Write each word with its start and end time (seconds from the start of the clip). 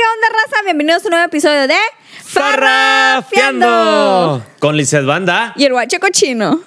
¿qué 0.00 0.06
onda, 0.16 0.28
raza? 0.42 0.62
Bienvenidos 0.64 1.04
a 1.04 1.08
un 1.08 1.10
nuevo 1.10 1.26
episodio 1.26 1.68
de 1.68 1.74
Farrafiando 2.24 4.42
con 4.58 4.74
Lizeth 4.76 5.04
Banda. 5.04 5.52
Y 5.56 5.64
el 5.64 5.72
guacho 5.72 6.00
cochino. 6.00 6.62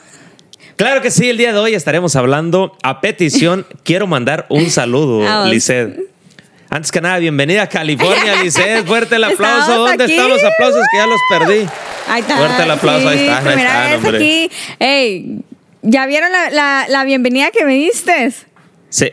Claro 0.75 1.01
que 1.01 1.09
sí, 1.09 1.29
el 1.31 1.37
día 1.37 1.51
de 1.51 1.57
hoy 1.57 1.73
estaremos 1.73 2.15
hablando 2.15 2.77
a 2.83 3.01
petición. 3.01 3.65
Quiero 3.83 4.05
mandar 4.05 4.45
un 4.49 4.69
saludo. 4.69 5.45
Lizeth. 5.47 5.97
Antes 6.69 6.91
que 6.91 7.01
nada, 7.01 7.17
bienvenida 7.17 7.63
a 7.63 7.69
California, 7.69 8.35
Lizeth. 8.43 8.85
Fuerte 8.85 9.15
el 9.15 9.23
aplauso. 9.23 9.77
¿Dónde 9.79 10.03
aquí. 10.03 10.13
están 10.13 10.29
los 10.29 10.43
aplausos 10.43 10.85
que 10.91 10.97
ya 10.97 11.07
los 11.07 11.19
perdí? 11.29 11.67
Ahí 12.09 12.21
está. 12.21 12.37
Fuerte 12.37 12.61
el 12.63 12.71
aplauso, 12.71 13.07
ahí 13.09 13.17
Sí, 13.17 13.25
están, 13.27 13.47
ahí 13.47 13.95
hombre. 13.95 14.17
aquí. 14.17 14.51
Ey, 14.77 15.39
¿ya 15.81 16.05
vieron 16.05 16.31
la, 16.31 16.51
la- 16.51 16.85
la 16.87 17.03
bienvenida 17.03 17.49
que 17.51 17.65
me 17.65 17.73
diste? 17.73 18.31
Sí. 18.89 19.11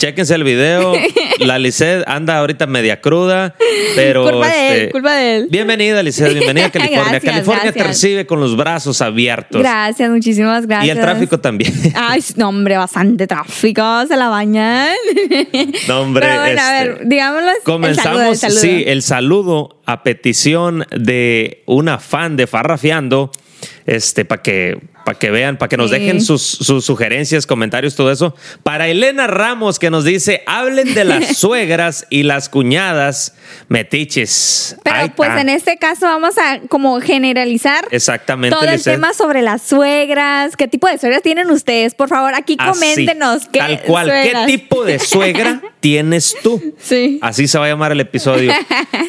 Chéquense 0.00 0.34
el 0.34 0.44
video. 0.44 0.94
La 1.40 1.58
Lizeth 1.58 2.08
anda 2.08 2.38
ahorita 2.38 2.66
media 2.66 3.02
cruda, 3.02 3.54
pero. 3.94 4.22
culpa 4.22 4.46
de 4.48 4.52
este, 4.52 4.84
él, 4.84 4.92
culpa 4.92 5.14
de 5.14 5.36
él. 5.36 5.48
Bienvenida, 5.50 6.02
Lizeth. 6.02 6.32
Bienvenida 6.32 6.66
a 6.66 6.70
California. 6.72 7.10
Gracias, 7.10 7.34
California 7.34 7.72
te 7.72 7.84
recibe 7.84 8.24
con 8.24 8.40
los 8.40 8.56
brazos 8.56 9.02
abiertos. 9.02 9.60
Gracias, 9.60 10.10
muchísimas 10.10 10.66
gracias. 10.66 10.86
Y 10.86 10.90
el 10.90 11.00
tráfico 11.04 11.38
también. 11.38 11.70
Ay, 11.94 12.24
no, 12.36 12.48
hombre, 12.48 12.78
bastante 12.78 13.26
tráfico, 13.26 14.06
se 14.08 14.16
la 14.16 14.30
bañan. 14.30 14.96
No, 15.86 16.00
hombre, 16.00 16.26
Pero 16.26 16.40
bueno, 16.40 16.60
a 16.62 16.78
este, 16.78 16.88
ver, 16.88 17.00
digámoslo. 17.06 17.50
el 17.50 17.56
saludo, 17.56 17.64
Comenzamos, 17.64 18.22
el 18.22 18.36
saludo. 18.36 18.60
sí, 18.60 18.84
el 18.86 19.02
saludo 19.02 19.80
a 19.84 20.02
petición 20.02 20.86
de 20.96 21.62
una 21.66 21.98
fan 21.98 22.38
de 22.38 22.46
Farrafiando, 22.46 23.30
este, 23.84 24.24
para 24.24 24.40
que, 24.40 24.78
para 25.04 25.18
que 25.18 25.30
vean, 25.30 25.56
para 25.56 25.68
que 25.68 25.76
nos 25.76 25.90
Sí. 25.90 25.98
dejen 25.98 26.20
sus, 26.20 26.42
sus 26.42 26.84
sugerencias, 26.84 27.46
comentarios, 27.46 27.94
todo 27.94 28.10
eso. 28.12 28.34
Para 28.62 28.88
Elena 28.88 29.26
Ramos, 29.26 29.78
que 29.78 29.90
nos 29.90 30.04
dice, 30.04 30.42
hablen 30.46 30.94
de 30.94 31.04
las 31.04 31.36
suegras 31.36 32.06
y 32.10 32.22
las 32.22 32.48
cuñadas 32.48 33.34
metiches. 33.68 34.76
Pero 34.84 35.12
pues 35.16 35.30
en 35.38 35.48
este 35.48 35.76
caso 35.78 36.06
vamos 36.06 36.36
a 36.38 36.60
como 36.68 37.00
generalizar 37.00 37.86
Exactamente, 37.90 38.54
todo 38.56 38.66
el 38.68 38.72
Lizeth. 38.76 38.94
tema 38.94 39.14
sobre 39.14 39.42
las 39.42 39.62
suegras. 39.62 40.56
¿Qué 40.56 40.68
tipo 40.68 40.86
de 40.88 40.98
suegras 40.98 41.22
tienen 41.22 41.50
ustedes? 41.50 41.94
Por 41.94 42.08
favor, 42.08 42.34
aquí 42.34 42.56
Así, 42.58 42.70
coméntenos. 42.72 43.48
¿qué 43.52 43.58
Tal 43.58 43.82
cual, 43.82 44.06
suegras? 44.08 44.46
¿qué 44.46 44.52
tipo 44.58 44.84
de 44.84 44.98
suegra 44.98 45.62
tienes 45.80 46.36
tú? 46.42 46.74
Sí. 46.78 47.18
Así 47.22 47.48
se 47.48 47.58
va 47.58 47.66
a 47.66 47.68
llamar 47.68 47.92
el 47.92 48.00
episodio. 48.00 48.52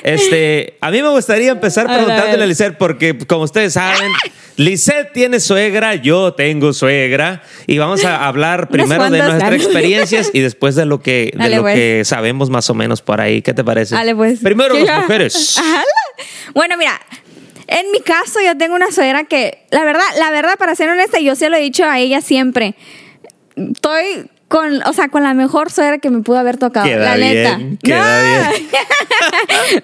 Este, 0.04 0.78
a 0.82 0.90
mí 0.90 1.02
me 1.02 1.10
gustaría 1.10 1.52
empezar 1.52 1.86
A 1.88 1.92
a 1.94 1.98
preguntándole 1.98 2.44
a 2.44 2.48
Lisette, 2.48 2.76
porque 2.78 3.16
como 3.20 3.44
ustedes 3.44 3.74
saben, 3.74 4.12
Lisette 4.58 5.14
tiene 5.14 5.40
suegra, 5.40 5.81
yo 5.96 6.34
tengo 6.34 6.74
suegra, 6.74 7.44
y 7.68 7.78
vamos 7.78 8.06
a 8.06 8.28
hablar 8.28 8.68
primero 8.72 9.10
de 9.10 9.20
nuestras 9.20 9.54
experiencias 9.54 10.32
y 10.34 10.40
después 10.40 10.76
de 10.76 10.86
lo 10.86 11.02
que, 11.02 11.32
de 11.34 11.38
Dale, 11.38 11.56
lo 11.58 11.62
pues. 11.64 11.76
que 11.76 12.02
sabemos 12.06 12.50
más 12.50 12.70
o 12.70 12.74
menos 12.74 13.02
por 13.02 13.22
ahí. 13.22 13.42
¿Qué 13.42 13.54
te 13.54 13.64
parece? 13.64 13.96
Dale, 13.96 14.16
pues. 14.16 14.40
Primero 14.40 14.78
las 14.78 15.02
mujeres. 15.02 15.58
Ajá. 15.59 15.84
Bueno, 16.54 16.78
mira, 16.78 17.00
en 17.68 17.92
mi 17.92 18.00
caso 18.00 18.40
yo 18.46 18.58
tengo 18.58 18.76
una 18.76 18.92
suegra 18.92 19.24
que, 19.24 19.66
la 19.72 19.84
verdad, 19.84 20.04
la 20.18 20.32
verdad, 20.32 20.58
para 20.58 20.76
ser 20.76 20.90
honesta, 20.90 21.20
yo 21.20 21.36
se 21.36 21.50
lo 21.50 21.58
he 21.58 21.62
dicho 21.62 21.86
a 21.86 22.00
ella 22.00 22.22
siempre. 22.22 22.76
Estoy 23.56 24.30
con, 24.52 24.86
o 24.86 24.92
sea, 24.92 25.08
con 25.08 25.24
la 25.24 25.34
mejor 25.34 25.72
suegra 25.72 25.98
que 26.00 26.10
me 26.10 26.22
pudo 26.24 26.38
haber 26.38 26.58
tocado. 26.58 26.86
Queda 26.86 27.16
la 27.16 27.18
neta. 27.18 27.56
bien, 27.56 27.78
queda 27.82 28.52
no. 28.52 28.52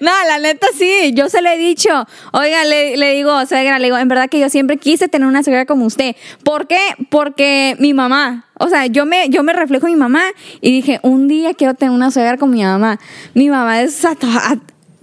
no, 0.00 0.10
la 0.28 0.38
neta 0.38 0.66
sí, 0.76 1.12
yo 1.14 1.30
se 1.30 1.40
lo 1.40 1.48
he 1.48 1.56
dicho. 1.56 1.88
Oiga, 2.32 2.64
le, 2.64 2.98
le 2.98 3.14
digo, 3.14 3.46
suegra, 3.46 3.78
le 3.78 3.86
digo, 3.86 3.96
en 3.96 4.08
verdad 4.08 4.28
que 4.28 4.38
yo 4.38 4.50
siempre 4.50 4.76
quise 4.76 5.08
tener 5.08 5.26
una 5.26 5.42
suegra 5.42 5.64
como 5.64 5.86
usted. 5.86 6.16
¿Por 6.44 6.66
qué? 6.66 6.78
Porque 7.08 7.76
mi 7.78 7.94
mamá, 7.94 8.44
o 8.58 8.68
sea, 8.68 8.84
yo 8.84 9.06
me, 9.06 9.30
yo 9.30 9.42
me 9.42 9.54
reflejo 9.54 9.86
en 9.86 9.94
mi 9.94 9.98
mamá 9.98 10.24
y 10.60 10.70
dije, 10.70 11.00
un 11.02 11.28
día 11.28 11.54
quiero 11.54 11.72
tener 11.72 11.94
una 11.94 12.10
suegra 12.10 12.36
como 12.36 12.52
mi 12.52 12.62
mamá. 12.62 13.00
Mi 13.32 13.48
mamá 13.48 13.80
es 13.80 14.04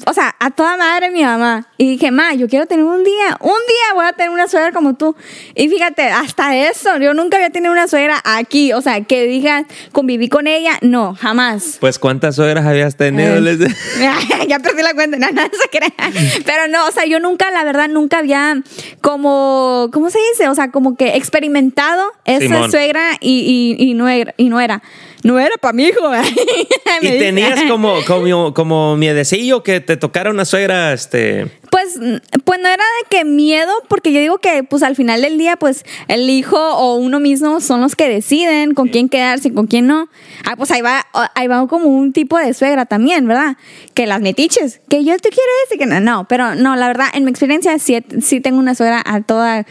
o 0.06 0.14
sea, 0.14 0.36
a 0.40 0.52
toda 0.52 0.78
madre 0.78 1.10
mi 1.12 1.24
mamá. 1.24 1.68
Y 1.78 1.90
dije, 1.92 2.12
ma, 2.12 2.34
yo 2.34 2.48
quiero 2.48 2.66
tener 2.66 2.86
un 2.86 3.04
día, 3.04 3.38
un 3.40 3.50
día 3.50 3.94
voy 3.96 4.06
a 4.06 4.14
tener 4.14 4.30
una 4.30 4.48
suegra 4.48 4.72
como 4.72 4.96
tú. 4.96 5.16
Y 5.56 5.68
fíjate, 5.70 6.04
hasta 6.04 6.56
eso, 6.56 6.98
yo 6.98 7.14
nunca 7.14 7.38
había 7.38 7.50
tenido 7.50 7.72
una 7.72 7.88
suegra 7.88 8.22
aquí. 8.24 8.74
O 8.74 8.82
sea, 8.82 9.02
que 9.02 9.26
diga, 9.26 9.66
conviví 9.92 10.30
con 10.30 10.48
ella, 10.48 10.78
no, 10.82 11.16
jamás. 11.16 11.78
Pues, 11.80 12.00
¿cuántas 12.00 12.36
suegras 12.36 12.66
habías 12.66 12.96
tenido? 12.96 13.36
Eh. 13.38 13.58
Ya 14.48 14.60
perdí 14.60 14.84
la 14.84 14.94
cuenta, 14.94 15.18
no, 15.18 15.32
no 15.32 15.42
se 15.42 15.70
crea. 15.70 16.12
Pero 16.46 16.68
no, 16.68 16.88
o 16.88 16.92
sea, 16.92 17.06
yo 17.06 17.20
nunca, 17.20 17.50
la 17.52 17.64
verdad, 17.64 17.88
nunca 17.90 18.20
había 18.20 18.62
como, 19.02 19.90
¿cómo 19.92 20.10
se 20.10 20.20
dice? 20.32 20.50
O 20.50 20.56
sea, 20.56 20.72
como 20.72 20.96
que 20.96 21.16
experimentado 21.16 22.12
esa 22.26 22.40
Simón. 22.40 22.72
suegra 22.72 23.18
y, 23.20 23.76
y, 23.80 23.90
y 23.90 23.94
no 23.94 24.08
era, 24.08 24.34
y 24.38 24.50
no 24.50 24.60
era. 24.60 24.82
No 25.26 25.40
era 25.40 25.56
para 25.60 25.74
mi 25.74 25.86
hijo. 25.86 26.02
Y 27.02 27.10
tenías 27.20 27.64
como, 27.64 27.96
como, 28.06 28.54
como 28.54 28.96
miedecillo 28.96 29.64
que 29.64 29.82
te 29.82 29.98
tocara 29.98 30.30
una 30.30 30.46
suegra, 30.46 30.94
este... 30.94 31.48
Pues, 31.72 32.00
pues 32.46 32.60
no 32.62 32.68
era 32.68 32.84
de 32.84 33.10
que 33.10 33.26
miedo, 33.26 33.74
porque 33.90 34.14
yo 34.14 34.20
digo 34.22 34.38
que 34.38 34.64
pues 34.64 34.82
al 34.82 34.96
final 34.96 35.22
del 35.22 35.38
día, 35.38 35.58
pues 35.58 35.84
el 36.08 36.30
hijo 36.30 36.58
o 36.58 36.96
uno 36.96 37.20
mismo 37.20 37.60
son 37.60 37.82
los 37.82 37.96
que 37.96 38.08
deciden 38.08 38.74
con 38.76 38.88
quién 38.88 39.10
quedarse 39.10 39.50
y 39.50 39.52
con 39.52 39.68
quién 39.68 39.88
no. 39.88 40.08
Ah, 40.46 40.56
pues 40.56 40.72
ahí 40.72 40.82
va, 40.82 41.06
ahí 41.34 41.48
va 41.48 41.68
como 41.68 41.88
un 41.88 42.14
tipo 42.14 42.38
de 42.38 42.54
suegra 42.54 42.86
también, 42.86 43.28
¿verdad? 43.28 43.58
Que 43.94 44.06
las 44.06 44.22
metiches, 44.22 44.80
que 44.88 45.04
yo 45.04 45.18
te 45.18 45.30
quiero 45.30 45.52
decir 45.64 45.80
que 45.80 45.86
no, 45.88 46.00
no, 46.00 46.28
pero 46.30 46.56
no, 46.56 46.76
la 46.76 46.88
verdad, 46.88 47.08
en 47.14 47.26
mi 47.26 47.32
experiencia 47.32 47.78
sí, 47.80 47.98
sí 48.22 48.40
tengo 48.40 48.60
una 48.60 48.76
suegra 48.76 49.02
a 49.04 49.22
toda, 49.22 49.66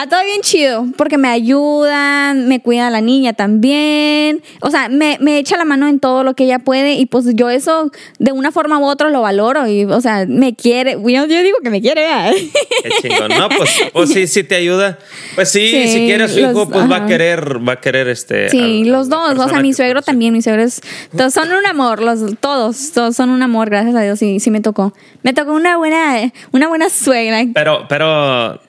a 0.00 0.06
todo 0.08 0.24
bien 0.24 0.40
chido, 0.42 0.86
porque 0.96 1.18
me 1.18 1.28
ayudan, 1.28 2.46
me 2.48 2.60
cuida 2.62 2.88
la 2.90 3.00
niña 3.00 3.32
también, 3.32 4.42
o 4.60 4.70
sea, 4.70 4.88
me, 4.88 5.18
me 5.20 5.38
echa 5.38 5.56
la 5.56 5.64
mano 5.64 5.88
en 5.88 5.98
todo 6.00 6.22
lo 6.24 6.34
que 6.34 6.44
ella 6.44 6.60
puede 6.60 6.94
y 6.94 7.06
pues 7.06 7.26
yo 7.34 7.50
eso 7.50 7.90
de 8.18 8.32
una 8.32 8.52
forma 8.52 8.78
u 8.78 8.84
otra 8.84 9.10
lo 9.10 9.22
valoro 9.22 9.66
y, 9.66 9.84
o 9.84 10.00
sea, 10.00 10.24
me 10.26 10.54
quiere, 10.54 10.92
yo, 10.92 11.26
yo 11.26 11.42
digo 11.42 11.58
que 11.62 11.70
me 11.70 11.80
quiere, 11.80 12.02
¿verdad? 12.02 12.32
Qué 12.82 13.08
chingón. 13.08 13.28
No, 13.28 13.48
pues, 13.48 13.70
pues 13.92 14.10
sí, 14.12 14.26
sí 14.26 14.44
te 14.44 14.54
ayuda. 14.54 14.98
Pues 15.34 15.50
sí, 15.50 15.68
Sí, 15.70 15.88
si 15.88 15.98
quiere 16.06 16.24
a 16.24 16.28
su 16.28 16.40
los- 16.40 16.50
hijo, 16.52 16.68
pues 16.68 16.90
va 16.90 16.96
a 16.96 17.06
querer, 17.06 17.66
va 17.68 17.72
a 17.74 17.80
querer 17.80 18.08
este. 18.08 18.48
Sí, 18.50 18.82
a- 18.86 18.90
los 18.90 19.08
dos, 19.08 19.38
o 19.38 19.48
sea, 19.48 19.60
mi 19.60 19.72
suegro 19.72 20.02
también, 20.02 20.32
mis 20.32 20.44
suegros, 20.44 20.80
todos 21.16 21.34
son 21.34 21.50
un 21.52 21.66
amor, 21.66 22.00
los 22.02 22.20
todos, 22.40 22.92
todos 22.92 23.16
son 23.16 23.30
un 23.30 23.42
amor, 23.42 23.68
gracias 23.70 23.94
a 23.96 24.02
Dios, 24.02 24.18
sí, 24.18 24.38
sí 24.40 24.50
me 24.50 24.60
tocó. 24.60 24.92
Me 25.22 25.32
tocó 25.32 25.52
una 25.52 25.76
buena, 25.76 26.32
una 26.52 26.68
buena 26.68 26.88
suegra. 26.88 27.42
Pero, 27.52 27.86
pero 27.88 28.60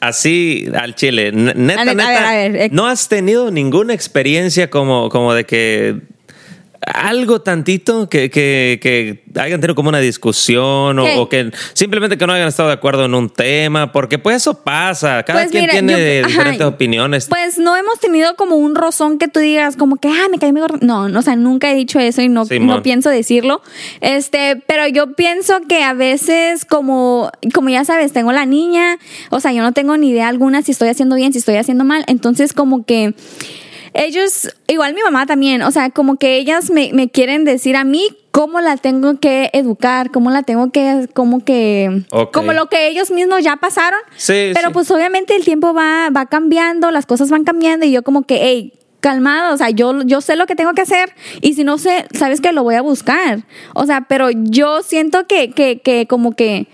así 0.00 0.66
al 0.74 0.94
chile, 0.94 1.32
neta, 1.32 1.82
A 1.82 1.84
ver, 1.84 1.90
a 1.90 1.94
neta, 1.94 2.08
ver, 2.08 2.18
a 2.18 2.48
ver, 2.58 2.72
no 2.72 2.86
has 2.86 3.08
tenido 3.08 3.50
ninguna 3.50 3.94
experiencia 3.94 4.70
como, 4.70 5.08
como 5.08 5.34
de 5.34 5.44
que 5.44 5.96
algo 6.94 7.40
tantito 7.42 8.08
que, 8.08 8.30
que, 8.30 8.78
que 8.82 9.22
hayan 9.40 9.60
tenido 9.60 9.74
como 9.74 9.88
una 9.88 10.00
discusión 10.00 10.98
o, 10.98 11.28
que 11.28 11.50
simplemente 11.72 12.16
que 12.18 12.26
no 12.26 12.32
hayan 12.32 12.48
estado 12.48 12.68
de 12.68 12.74
acuerdo 12.74 13.04
en 13.04 13.14
un 13.14 13.28
tema, 13.30 13.92
porque 13.92 14.18
pues 14.18 14.36
eso 14.36 14.54
pasa, 14.62 15.22
cada 15.22 15.40
Pues 15.40 15.50
quien 15.50 15.62
mira, 15.62 15.72
tiene 15.72 15.92
yo- 16.22 16.26
diferentes 16.28 16.60
ajá. 16.60 16.68
opiniones. 16.68 17.26
Pues 17.28 17.58
no 17.58 17.76
hemos 17.76 17.98
tenido 18.00 18.36
como 18.36 18.56
un 18.56 18.74
rozón 18.74 19.18
que 19.18 19.28
tú 19.28 19.40
digas 19.40 19.76
como 19.76 19.96
que, 19.96 20.08
ah, 20.08 20.26
me 20.30 20.38
caí 20.38 20.52
mejor. 20.52 20.82
No, 20.82 21.08
no, 21.08 21.18
o 21.18 21.22
sea, 21.22 21.36
nunca 21.36 21.70
he 21.70 21.74
dicho 21.74 21.98
eso 21.98 22.22
y 22.22 22.28
no, 22.28 22.44
Simón. 22.44 22.66
no 22.68 22.82
pienso 22.82 23.10
decirlo. 23.10 23.62
Este, 24.00 24.56
pero 24.66 24.86
yo 24.88 25.14
pienso 25.14 25.60
que 25.68 25.82
a 25.82 25.92
veces 25.94 26.64
como, 26.64 27.30
como 27.54 27.68
ya 27.70 27.84
sabes, 27.84 28.12
tengo 28.12 28.32
la 28.32 28.46
niña, 28.46 28.98
o 29.30 29.40
sea, 29.40 29.52
yo 29.52 29.62
no 29.62 29.72
tengo 29.72 29.96
ni 29.96 30.10
idea 30.10 30.28
alguna 30.28 30.62
si 30.62 30.72
estoy 30.72 30.88
haciendo 30.88 31.16
bien, 31.16 31.32
si 31.32 31.38
estoy 31.38 31.56
haciendo 31.56 31.84
mal. 31.84 32.04
Entonces 32.06 32.52
como 32.52 32.84
que 32.84 33.14
ellos, 34.04 34.48
igual 34.66 34.94
mi 34.94 35.02
mamá 35.02 35.26
también, 35.26 35.62
o 35.62 35.70
sea, 35.70 35.90
como 35.90 36.16
que 36.16 36.36
ellas 36.36 36.70
me, 36.70 36.90
me 36.92 37.10
quieren 37.10 37.44
decir 37.44 37.76
a 37.76 37.84
mí 37.84 38.08
cómo 38.30 38.60
la 38.60 38.76
tengo 38.76 39.18
que 39.18 39.50
educar, 39.52 40.10
cómo 40.10 40.30
la 40.30 40.42
tengo 40.42 40.70
que, 40.70 41.08
como 41.14 41.44
que, 41.44 42.04
como 42.32 42.52
lo 42.52 42.66
que 42.66 42.88
ellos 42.88 43.10
mismos 43.10 43.42
ya 43.42 43.56
pasaron. 43.56 44.00
Sí, 44.16 44.52
Pero 44.54 44.68
sí. 44.68 44.72
pues 44.72 44.90
obviamente 44.90 45.36
el 45.36 45.44
tiempo 45.44 45.74
va, 45.74 46.10
va 46.10 46.26
cambiando, 46.26 46.90
las 46.90 47.06
cosas 47.06 47.30
van 47.30 47.44
cambiando 47.44 47.86
y 47.86 47.92
yo 47.92 48.02
como 48.02 48.22
que, 48.22 48.38
hey, 48.40 48.72
calmado, 49.00 49.54
o 49.54 49.56
sea, 49.56 49.70
yo, 49.70 50.02
yo 50.02 50.20
sé 50.20 50.36
lo 50.36 50.46
que 50.46 50.54
tengo 50.54 50.72
que 50.74 50.82
hacer 50.82 51.12
y 51.40 51.54
si 51.54 51.64
no 51.64 51.78
sé, 51.78 52.06
sabes 52.12 52.40
que 52.40 52.52
lo 52.52 52.62
voy 52.62 52.76
a 52.76 52.82
buscar. 52.82 53.44
O 53.74 53.86
sea, 53.86 54.02
pero 54.02 54.30
yo 54.30 54.82
siento 54.82 55.26
que, 55.26 55.50
que, 55.50 55.80
que 55.80 56.06
como 56.06 56.36
que 56.36 56.68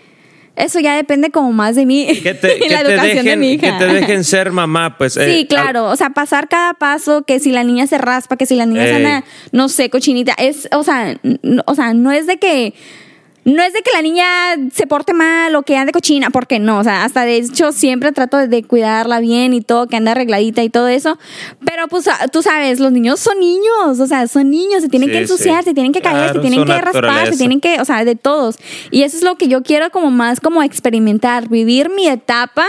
eso 0.56 0.80
ya 0.80 0.96
depende 0.96 1.30
como 1.30 1.52
más 1.52 1.76
de 1.76 1.86
mí 1.86 2.06
que 2.22 2.34
te, 2.34 2.56
y 2.58 2.60
que 2.60 2.68
la 2.70 2.82
te 2.84 2.92
educación 2.94 3.24
de 3.26 3.36
mi 3.36 3.58
que 3.58 3.66
hija. 3.68 3.78
te 3.78 3.86
dejen 3.86 4.24
ser 4.24 4.50
mamá, 4.52 4.96
pues. 4.98 5.16
eh, 5.16 5.32
Sí, 5.32 5.46
claro, 5.46 5.86
o 5.90 5.96
sea, 5.96 6.10
pasar 6.10 6.48
cada 6.48 6.74
paso, 6.74 7.22
que 7.22 7.38
si 7.38 7.52
la 7.52 7.62
niña 7.64 7.86
se 7.86 7.98
raspa, 7.98 8.36
que 8.36 8.46
si 8.46 8.56
la 8.56 8.66
niña 8.66 8.82
se 8.84 8.90
Ey. 8.96 8.96
anda, 9.04 9.24
no 9.52 9.68
sé, 9.68 9.90
cochinita, 9.90 10.34
es, 10.38 10.68
o 10.72 10.82
sea, 10.82 11.16
o 11.66 11.74
sea, 11.74 11.94
no 11.94 12.10
es 12.12 12.26
de 12.26 12.38
que, 12.38 12.74
no 13.46 13.62
es 13.62 13.72
de 13.72 13.80
que 13.82 13.92
la 13.92 14.02
niña 14.02 14.26
se 14.74 14.88
porte 14.88 15.12
mal 15.12 15.54
o 15.54 15.62
que 15.62 15.76
ande 15.76 15.92
cochina, 15.92 16.30
porque 16.30 16.58
no, 16.58 16.80
o 16.80 16.84
sea, 16.84 17.04
hasta 17.04 17.24
de 17.24 17.36
hecho 17.36 17.70
siempre 17.70 18.10
trato 18.10 18.36
de, 18.36 18.64
cuidarla 18.64 19.20
bien 19.20 19.54
y 19.54 19.60
todo, 19.60 19.86
que 19.86 19.94
ande 19.96 20.10
arregladita 20.10 20.64
y 20.64 20.68
todo 20.68 20.88
eso, 20.88 21.16
pero 21.64 21.86
pues 21.86 22.08
ah, 22.08 22.26
tú 22.26 22.42
sabes, 22.42 22.80
los 22.80 22.90
niños 22.90 23.20
son 23.20 23.38
niños, 23.38 24.00
o 24.00 24.06
sea, 24.08 24.26
son 24.26 24.50
niños, 24.50 24.82
se 24.82 24.88
tienen 24.88 25.08
Sí, 25.08 25.12
que 25.12 25.18
ensuciar, 25.20 25.62
sí. 25.62 25.70
se 25.70 25.74
tienen 25.74 25.92
que 25.92 26.00
caer, 26.00 26.16
Claro, 26.16 26.42
se 26.42 26.48
tienen 26.48 26.66
que 26.66 26.80
raspar, 26.80 27.28
se 27.28 27.36
tienen 27.36 27.60
que, 27.60 27.80
o 27.80 27.84
sea, 27.84 28.04
de 28.04 28.16
todos. 28.16 28.56
Y 28.90 29.02
eso 29.02 29.16
es 29.16 29.22
lo 29.22 29.36
que 29.36 29.46
yo 29.46 29.62
quiero 29.62 29.90
como 29.90 30.10
más 30.10 30.40
como 30.40 30.64
experimentar, 30.64 31.48
vivir 31.48 31.88
mi 31.88 32.08
etapa 32.08 32.66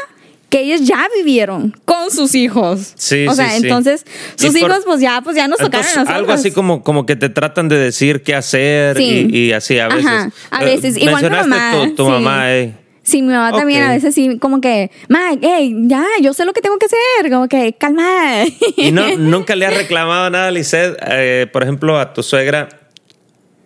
que 0.50 0.62
ellos 0.62 0.82
ya 0.88 1.08
vivieron 1.18 1.76
con 1.86 2.10
sus 2.10 2.34
hijos. 2.36 2.94
Sí, 2.96 3.28
o 3.28 3.34
sea, 3.34 3.50
sí, 3.52 3.60
sí. 3.60 3.64
entonces 3.68 4.06
Y 4.38 4.42
sus 4.42 4.58
por- 4.60 4.70
hijos 4.72 4.84
pues 4.86 5.02
ya 5.02 5.22
pues 5.22 5.36
ya 5.36 5.48
nos 5.48 5.58
tocaron 5.60 5.80
Entonces, 5.86 5.98
a 5.98 6.00
nosotros. 6.02 6.18
algo 6.20 6.32
así 6.32 6.52
como, 6.52 6.84
como 6.84 7.06
que 7.06 7.16
te 7.18 7.30
tratan 7.30 7.68
de 7.68 7.78
decir 7.78 8.24
qué 8.24 8.34
hacer 8.36 9.00
y, 9.00 9.30
y 9.36 9.52
así 9.54 9.78
a 9.80 9.88
veces. 9.90 10.06
Ajá, 10.06 10.32
a 10.52 10.64
Eh, 10.64 10.66
veces. 10.66 10.98
Igual 10.98 11.24
mi 11.24 11.30
mencionaste 11.30 11.50
mamá, 11.50 11.88
tu, 11.90 11.96
tu 11.96 12.06
sí. 12.06 12.10
mamá, 12.12 12.54
eh. 12.56 12.74
Sí, 13.04 13.22
mi 13.22 13.30
mamá 13.34 13.58
también 13.58 13.84
a 13.84 13.92
veces 13.94 14.14
sí, 14.14 14.38
como 14.38 14.60
que, 14.60 14.92
ma, 15.08 15.32
hey, 15.42 15.74
ya, 15.84 16.04
yo 16.22 16.34
sé 16.34 16.44
lo 16.44 16.52
que 16.52 16.60
tengo 16.62 16.78
que 16.78 16.88
hacer, 16.88 17.32
como 17.32 17.48
que, 17.48 17.72
calma. 17.80 18.44
Y 18.76 18.92
no, 18.92 19.08
nunca 19.18 19.56
le 19.56 19.66
has 19.66 19.78
reclamado 19.78 20.30
nada, 20.30 20.52
Lisette, 20.52 20.98
eh, 21.08 21.48
por 21.54 21.64
ejemplo, 21.64 21.98
a 21.98 22.12
tu 22.14 22.22
suegra, 22.22 22.68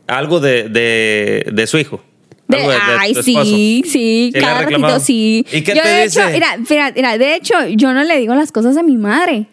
algo 0.05 0.39
de, 0.39 0.69
de, 0.69 1.47
de 1.51 1.67
su 1.67 1.79
hijo. 1.79 2.03
De- 2.57 2.77
ay, 2.99 3.15
sí, 3.15 3.83
sí, 3.85 4.31
cada 4.39 4.59
reclamado? 4.61 4.93
ratito 4.93 5.05
sí. 5.05 5.45
¿Y 5.51 5.61
qué 5.61 5.75
yo, 5.75 5.81
te 5.83 5.89
de 5.89 6.03
dice? 6.03 6.19
Hecho, 6.21 6.29
mira, 6.31 6.57
mira, 6.69 6.91
mira, 6.95 7.17
de 7.17 7.35
hecho, 7.35 7.53
yo 7.69 7.93
no 7.93 8.03
le 8.03 8.17
digo 8.19 8.33
las 8.35 8.51
cosas 8.51 8.77
a 8.77 8.83
mi 8.83 8.97
madre. 8.97 9.47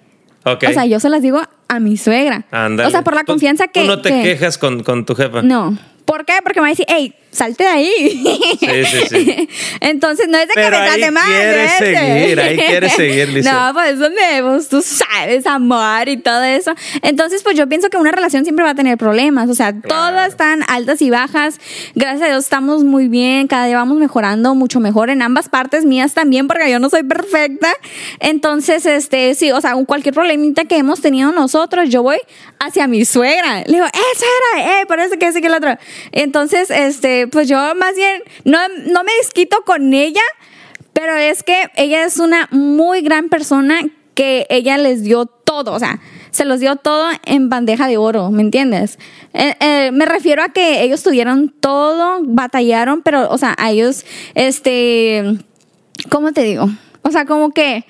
O 0.44 0.58
sea, 0.72 0.86
yo 0.86 0.98
se 1.00 1.08
las 1.10 1.20
digo 1.22 1.40
a 1.68 1.80
mi 1.80 1.96
suegra. 1.96 2.46
Ándale. 2.50 2.88
O 2.88 2.90
sea, 2.90 3.02
por 3.02 3.14
la 3.14 3.20
Tú- 3.20 3.32
confianza 3.32 3.68
que. 3.68 3.80
Tú 3.82 3.86
no 3.86 4.00
te 4.00 4.08
que- 4.10 4.22
quejas 4.22 4.56
con, 4.58 4.82
con 4.82 5.04
tu 5.04 5.14
jefa. 5.14 5.42
No. 5.42 5.76
¿Por 6.04 6.24
qué? 6.24 6.34
Porque 6.42 6.60
me 6.60 6.62
va 6.62 6.66
a 6.68 6.70
decir, 6.70 6.86
hey, 6.88 7.14
salte 7.38 7.64
de 7.64 7.70
ahí. 7.70 8.22
Sí, 8.58 8.84
sí, 8.84 9.00
sí. 9.08 9.48
Entonces, 9.80 10.28
no 10.28 10.38
es 10.38 10.48
de 10.48 10.54
que 10.54 10.60
Pero 10.60 10.70
me 10.70 10.76
ahí 10.76 11.00
trate 11.00 11.10
mal. 11.10 11.24
quiere 11.26 11.68
seguir, 11.68 12.40
ahí 12.40 12.56
quiere 12.56 12.90
seguir. 12.90 13.44
No, 13.48 13.72
pues 13.72 13.98
donde 13.98 14.20
pues, 14.42 14.68
tú 14.68 14.82
sabes, 14.82 15.46
amor 15.46 16.08
y 16.08 16.16
todo 16.16 16.42
eso. 16.42 16.74
Entonces, 17.02 17.42
pues 17.42 17.56
yo 17.56 17.68
pienso 17.68 17.88
que 17.88 17.96
una 17.96 18.10
relación 18.10 18.44
siempre 18.44 18.64
va 18.64 18.70
a 18.70 18.74
tener 18.74 18.98
problemas. 18.98 19.48
O 19.48 19.54
sea, 19.54 19.72
todas 19.72 20.28
están 20.28 20.62
altas 20.68 21.00
y 21.02 21.10
bajas. 21.10 21.60
Gracias 21.94 22.22
a 22.22 22.26
Dios 22.26 22.44
estamos 22.44 22.84
muy 22.84 23.08
bien. 23.08 23.46
Cada 23.46 23.66
día 23.66 23.76
vamos 23.76 23.98
mejorando 23.98 24.54
mucho 24.54 24.80
mejor 24.80 25.10
en 25.10 25.22
ambas 25.22 25.48
partes, 25.48 25.84
mías 25.84 26.14
también, 26.14 26.48
porque 26.48 26.70
yo 26.70 26.78
no 26.78 26.90
soy 26.90 27.02
perfecta. 27.04 27.68
Entonces, 28.20 28.84
este, 28.86 29.34
sí, 29.34 29.52
o 29.52 29.60
sea, 29.60 29.74
cualquier 29.86 30.14
problemita 30.14 30.64
que 30.64 30.76
hemos 30.76 31.00
tenido 31.00 31.32
nosotros, 31.32 31.88
yo 31.88 32.02
voy 32.02 32.18
hacia 32.58 32.86
mi 32.86 33.04
suegra. 33.04 33.62
Le 33.66 33.74
digo, 33.74 33.86
eh, 33.86 34.16
suegra, 34.16 34.80
eh, 34.80 34.86
parece 34.86 35.18
que 35.18 35.28
ese 35.28 35.40
que 35.40 35.46
el 35.46 35.54
otro. 35.54 35.76
Entonces, 36.12 36.70
este, 36.70 37.27
pues 37.28 37.48
yo 37.48 37.56
más 37.74 37.94
bien 37.94 38.22
no, 38.44 38.58
no 38.68 39.04
me 39.04 39.12
desquito 39.20 39.62
con 39.64 39.92
ella, 39.94 40.22
pero 40.92 41.16
es 41.16 41.42
que 41.42 41.70
ella 41.76 42.04
es 42.04 42.18
una 42.18 42.48
muy 42.50 43.02
gran 43.02 43.28
persona 43.28 43.80
que 44.14 44.46
ella 44.50 44.78
les 44.78 45.04
dio 45.04 45.26
todo, 45.26 45.72
o 45.72 45.78
sea, 45.78 46.00
se 46.32 46.44
los 46.44 46.60
dio 46.60 46.76
todo 46.76 47.06
en 47.24 47.48
bandeja 47.48 47.86
de 47.86 47.96
oro, 47.96 48.30
¿me 48.30 48.42
entiendes? 48.42 48.98
Eh, 49.32 49.54
eh, 49.60 49.90
me 49.92 50.06
refiero 50.06 50.42
a 50.42 50.48
que 50.48 50.82
ellos 50.82 51.02
tuvieron 51.02 51.50
todo, 51.60 52.18
batallaron, 52.24 53.02
pero, 53.02 53.30
o 53.30 53.38
sea, 53.38 53.54
a 53.58 53.70
ellos, 53.70 54.04
este, 54.34 55.38
¿cómo 56.08 56.32
te 56.32 56.42
digo? 56.42 56.68
O 57.02 57.10
sea, 57.10 57.26
como 57.26 57.50
que, 57.50 57.84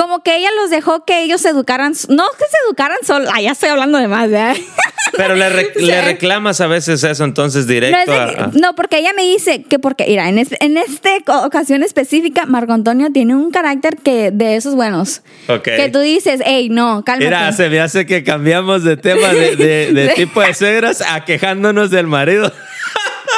como 0.00 0.22
que 0.22 0.34
ella 0.36 0.48
los 0.58 0.70
dejó 0.70 1.04
que 1.04 1.22
ellos 1.22 1.42
se 1.42 1.50
educaran, 1.50 1.92
no 2.08 2.24
que 2.38 2.44
se 2.46 2.56
educaran 2.66 2.96
solo, 3.06 3.28
ah, 3.34 3.40
ya 3.42 3.52
estoy 3.52 3.68
hablando 3.68 3.98
de 3.98 4.08
más, 4.08 4.30
¿verdad? 4.30 4.56
Pero 5.16 5.34
le, 5.34 5.48
re- 5.50 5.72
Sí. 5.76 5.84
le 5.84 6.00
reclamas 6.02 6.60
a 6.62 6.66
veces 6.68 7.02
eso 7.04 7.24
entonces 7.24 7.66
No, 7.66 7.72
es 7.72 7.80
directo 7.80 8.10
de 8.12 8.16
a- 8.18 8.22
a- 8.44 8.50
no, 8.54 8.74
porque 8.74 8.98
ella 8.98 9.12
me 9.14 9.24
dice 9.24 9.62
que 9.64 9.78
porque, 9.78 10.06
mira, 10.08 10.28
en, 10.28 10.38
este, 10.38 10.56
en 10.64 10.78
esta 10.78 11.10
ocasión 11.44 11.82
específica, 11.82 12.46
Marco 12.46 12.72
Antonio 12.72 13.08
tiene 13.12 13.34
un 13.34 13.50
carácter 13.50 13.96
que 13.96 14.30
de 14.30 14.56
esos 14.56 14.74
buenos. 14.74 15.20
Ok. 15.48 15.64
Que 15.64 15.90
tú 15.92 15.98
dices, 15.98 16.40
hey, 16.46 16.68
no, 16.70 17.02
cálmate. 17.04 17.24
Mira, 17.26 17.52
se 17.52 17.68
me 17.68 17.80
hace 17.80 18.06
que 18.06 18.24
cambiamos 18.24 18.84
de 18.84 18.96
tema 18.96 19.28
de, 19.28 19.56
de- 19.56 19.92
de 19.92 20.08
tipo 20.14 20.40
de 20.40 20.54
suegras 20.54 21.02
a 21.02 21.24
quejándonos 21.26 21.90
del 21.90 22.06
marido. 22.06 22.50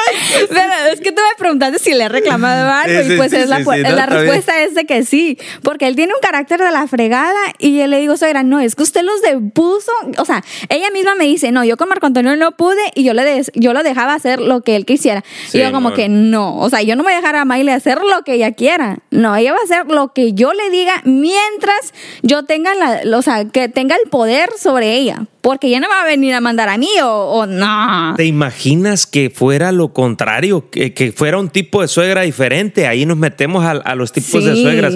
Pero 0.49 0.73
es 0.93 1.01
que 1.01 1.13
tú 1.13 1.21
me 1.23 1.37
preguntaste 1.39 1.79
si 1.79 1.93
le 1.95 2.05
he 2.05 2.09
reclamado 2.09 2.71
algo 2.71 3.01
Sí, 3.03 3.09
sí, 3.09 3.15
y 3.15 3.17
pues 3.17 3.31
sí, 3.31 3.37
es 3.37 3.49
la, 3.49 3.59
no, 3.59 3.97
respuesta 4.07 4.63
es 4.63 4.75
de 4.75 4.85
que 4.85 5.05
sí, 5.05 5.39
porque 5.63 5.87
él 5.87 5.97
tiene 5.97 6.13
un 6.15 6.21
carácter 6.21 6.61
de 6.61 6.71
la 6.71 6.87
fregada 6.87 7.39
y 7.59 7.79
yo 7.79 7.87
le 7.87 7.99
digo, 8.01 8.17
suegra, 8.17 8.43
no, 8.43 8.61
es 8.61 8.75
que 8.75 8.83
usted 8.83 9.03
los 9.03 9.21
depuso, 9.23 9.93
o 10.19 10.25
sea, 10.25 10.43
ella 10.69 10.91
misma 10.91 11.15
me 11.15 11.25
dice, 11.25 11.53
no, 11.53 11.65
yo 11.65 11.77
con 11.77 11.89
Marco 11.89 12.07
Antonio 12.07 12.37
no 12.37 12.53
pude 12.57 12.81
y 12.95 13.05
yo 13.05 13.15
le 13.15 13.25
des- 13.25 13.51
yo 13.55 13.73
lo 13.73 13.83
dejaba 13.83 14.15
hacer 14.15 14.41
lo 14.41 14.63
que 14.63 14.77
él 14.77 14.85
quisiera. 14.87 15.25
Y 15.53 15.59
yo 15.59 15.73
como 15.73 15.93
que 15.95 16.09
no, 16.09 16.59
o 16.59 16.71
sea, 16.71 16.83
yo 16.83 16.97
no 16.97 17.03
voy 17.03 17.13
a 17.13 17.17
dejar 17.17 17.37
a 17.37 17.45
Miley 17.45 17.75
hacer 17.75 17.99
lo 18.03 18.23
que 18.25 18.35
ella 18.35 18.53
quiera, 18.53 18.99
no, 19.11 19.35
ella 19.37 19.53
va 19.53 19.59
a 19.59 19.65
hacer 19.65 19.87
lo 19.87 20.13
que 20.13 20.33
yo 20.33 20.53
le 20.53 20.71
diga 20.71 21.01
mientras 21.05 21.93
yo 22.23 22.45
tenga 22.45 22.75
la, 22.75 23.03
o 23.17 23.23
sea, 23.23 23.45
que 23.47 23.69
tenga 23.69 23.97
el 24.03 24.09
poder 24.11 24.51
sobre 24.59 24.95
ella, 24.95 25.27
porque 25.43 25.67
ella 25.67 25.81
no 25.81 25.89
va 25.91 26.01
a 26.03 26.07
venir 26.07 26.33
a 26.35 26.41
mandar 26.41 26.69
a 26.71 26.79
mí 26.79 26.89
o, 27.03 27.09
o 27.11 27.47
no. 27.47 28.15
¿Te 28.17 28.25
imaginas 28.25 29.07
que 29.07 29.29
fuera 29.29 29.71
lo 29.73 29.93
contrario? 29.93 30.71
Que, 30.71 30.95
que 30.95 31.13
fuera 31.13 31.39
un 31.39 31.51
tipo 31.51 31.83
de 31.83 31.89
suegra 31.89 32.23
diferente. 32.23 32.87
Ahí 32.87 33.05
nos 33.05 33.17
metemos 33.19 33.65
a, 33.65 33.73
a 33.73 33.95
los 33.95 34.13
tipos 34.13 34.45
de 34.45 34.57
suegras. 34.57 34.95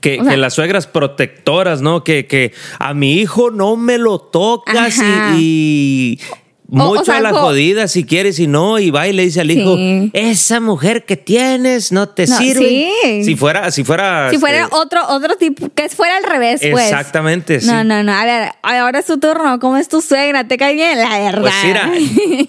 Que, 0.00 0.20
O 0.20 0.22
sea- 0.24 0.30
que 0.32 0.36
las 0.36 0.54
suegras 0.54 0.86
protectoras, 0.86 1.80
¿no? 1.82 2.04
Que, 2.04 2.26
que 2.26 2.52
a 2.78 2.92
mi 2.94 3.14
hijo 3.14 3.50
no 3.50 3.76
me 3.76 3.98
lo 3.98 4.18
tocas 4.20 5.00
y, 5.38 6.20
y 6.68 6.80
O- 6.80 6.84
o 6.84 6.88
mucho 6.94 7.04
sea, 7.04 7.18
a 7.18 7.20
la 7.20 7.32
jodida 7.32 7.86
si 7.86 8.04
quieres 8.04 8.38
y 8.40 8.46
no, 8.48 8.78
y 8.80 8.90
va 8.90 9.06
y 9.06 9.12
le 9.12 9.22
dice 9.22 9.40
al 9.40 9.50
hijo, 9.50 9.76
esa 10.12 10.58
mujer 10.58 11.04
que 11.04 11.16
tienes 11.16 11.92
no 11.92 12.08
te 12.08 12.26
No, 12.26 12.36
sirve. 12.38 12.90
sí. 13.04 13.24
Si 13.24 13.36
fuera, 13.36 13.70
si 13.70 13.84
fuera. 13.84 14.30
Si 14.30 14.38
fuera 14.38 14.62
este, 14.64 14.74
otro, 14.74 15.00
otro 15.08 15.36
tipo, 15.36 15.68
que 15.74 15.88
fuera 15.88 16.16
al 16.16 16.24
revés, 16.24 16.60
pues. 16.70 16.84
Exactamente, 16.86 17.60
sí. 17.60 17.66
No, 17.68 17.84
no, 17.84 18.02
no. 18.02 18.12
A 18.12 18.24
ver, 18.24 18.48
ahora 18.62 18.98
es 18.98 19.06
tu 19.06 19.18
turno. 19.18 19.58
¿Cómo 19.60 19.76
es 19.76 19.88
tu 19.88 20.00
suegra? 20.00 20.48
¿Te 20.48 20.56
cae 20.58 20.74
bien? 20.74 20.98
La 20.98 21.18
verdad. 21.18 21.40
Pues 21.42 21.54
mira, 21.64 21.90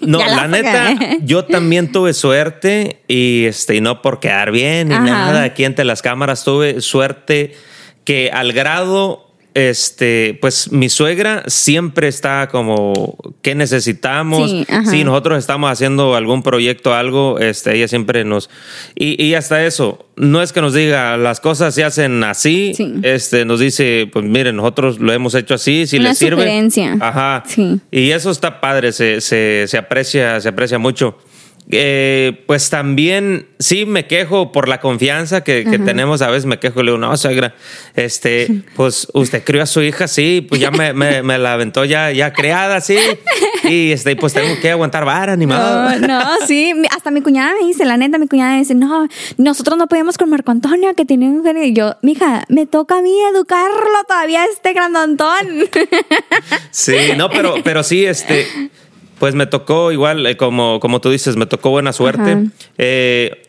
no, 0.00 0.18
la, 0.18 0.48
neta, 0.48 0.96
yo 1.22 1.44
también 1.44 1.92
tuve 1.92 2.12
suerte 2.12 3.02
y 3.06 3.44
este, 3.44 3.76
y 3.76 3.80
no 3.80 4.02
por 4.02 4.18
quedar 4.20 4.50
bien 4.50 4.88
ni 4.88 4.94
Ajá. 4.94 5.04
nada, 5.04 5.42
aquí 5.44 5.64
entre 5.64 5.84
las 5.84 6.02
cámaras 6.02 6.42
tuve 6.42 6.80
suerte 6.80 7.54
que 8.04 8.30
al 8.32 8.52
grado, 8.52 9.27
este, 9.54 10.38
pues 10.40 10.70
mi 10.72 10.88
suegra 10.88 11.42
siempre 11.46 12.08
está 12.08 12.48
como, 12.48 13.16
¿qué 13.42 13.54
necesitamos? 13.54 14.50
Sí, 14.50 14.66
si 14.88 15.04
nosotros 15.04 15.38
estamos 15.38 15.70
haciendo 15.70 16.14
algún 16.14 16.42
proyecto, 16.42 16.94
algo, 16.94 17.38
este, 17.38 17.74
ella 17.76 17.88
siempre 17.88 18.24
nos, 18.24 18.50
y, 18.94 19.22
y 19.22 19.34
hasta 19.34 19.64
eso, 19.64 20.06
no 20.16 20.42
es 20.42 20.52
que 20.52 20.60
nos 20.60 20.74
diga, 20.74 21.16
las 21.16 21.40
cosas 21.40 21.74
se 21.74 21.84
hacen 21.84 22.22
así, 22.24 22.72
Sí. 22.74 22.94
este, 23.02 23.44
nos 23.44 23.60
dice, 23.60 24.08
pues 24.12 24.24
miren, 24.24 24.56
nosotros 24.56 24.98
lo 25.00 25.12
hemos 25.12 25.34
hecho 25.34 25.54
así, 25.54 25.86
si 25.86 25.98
Una 25.98 26.10
les 26.10 26.18
sirve. 26.18 26.42
sugerencia. 26.42 26.96
Ajá. 27.00 27.42
Sí. 27.46 27.80
Y 27.90 28.10
eso 28.10 28.30
está 28.30 28.60
padre, 28.60 28.92
se, 28.92 29.20
se, 29.20 29.64
se 29.66 29.78
aprecia, 29.78 30.40
se 30.40 30.48
aprecia 30.48 30.78
mucho. 30.78 31.18
Eh, 31.70 32.44
pues 32.46 32.70
también 32.70 33.46
sí 33.58 33.84
me 33.84 34.06
quejo 34.06 34.52
por 34.52 34.68
la 34.68 34.80
confianza 34.80 35.44
que, 35.44 35.64
que 35.64 35.78
tenemos. 35.78 36.22
A 36.22 36.30
veces 36.30 36.46
me 36.46 36.58
quejo 36.58 36.80
y 36.80 36.84
le 36.84 36.90
digo, 36.92 36.98
no, 36.98 37.14
suegra, 37.16 37.54
este, 37.94 38.62
pues 38.76 39.08
usted 39.12 39.44
crió 39.44 39.62
a 39.62 39.66
su 39.66 39.82
hija, 39.82 40.08
sí, 40.08 40.46
pues 40.48 40.60
ya 40.60 40.70
me, 40.70 40.94
me, 40.94 41.22
me 41.22 41.38
la 41.38 41.52
aventó 41.52 41.84
ya, 41.84 42.10
ya 42.10 42.32
creada, 42.32 42.80
sí. 42.80 42.96
Y 43.64 43.92
este, 43.92 44.16
pues 44.16 44.32
tengo 44.32 44.58
que 44.60 44.70
aguantar 44.70 45.04
vara, 45.04 45.36
ni 45.36 45.46
modo. 45.46 45.98
No, 45.98 46.08
no, 46.08 46.22
sí. 46.46 46.72
Hasta 46.96 47.10
mi 47.10 47.20
cuñada 47.20 47.52
me 47.60 47.66
dice, 47.66 47.84
la 47.84 47.96
neta, 47.96 48.18
mi 48.18 48.28
cuñada 48.28 48.52
me 48.52 48.60
dice, 48.60 48.74
no, 48.74 49.06
nosotros 49.36 49.76
no 49.76 49.88
podíamos 49.88 50.16
con 50.16 50.30
Marco 50.30 50.50
Antonio, 50.50 50.94
que 50.94 51.04
tiene 51.04 51.26
un 51.26 51.44
genio. 51.44 51.64
Y 51.64 51.74
yo, 51.74 51.96
mija, 52.02 52.44
me 52.48 52.66
toca 52.66 52.98
a 52.98 53.02
mí 53.02 53.14
educarlo 53.34 54.04
todavía 54.06 54.44
este 54.46 54.72
grandantón. 54.72 55.68
Sí, 56.70 56.94
no, 57.16 57.28
pero, 57.28 57.56
pero 57.64 57.82
sí, 57.82 58.04
este, 58.06 58.46
pues 59.18 59.34
me 59.34 59.46
tocó 59.46 59.92
igual, 59.92 60.24
eh, 60.26 60.36
como, 60.36 60.80
como 60.80 61.00
tú 61.00 61.10
dices, 61.10 61.36
me 61.36 61.46
tocó 61.46 61.70
buena 61.70 61.92
suerte. 61.92 62.36
Eh, 62.78 63.42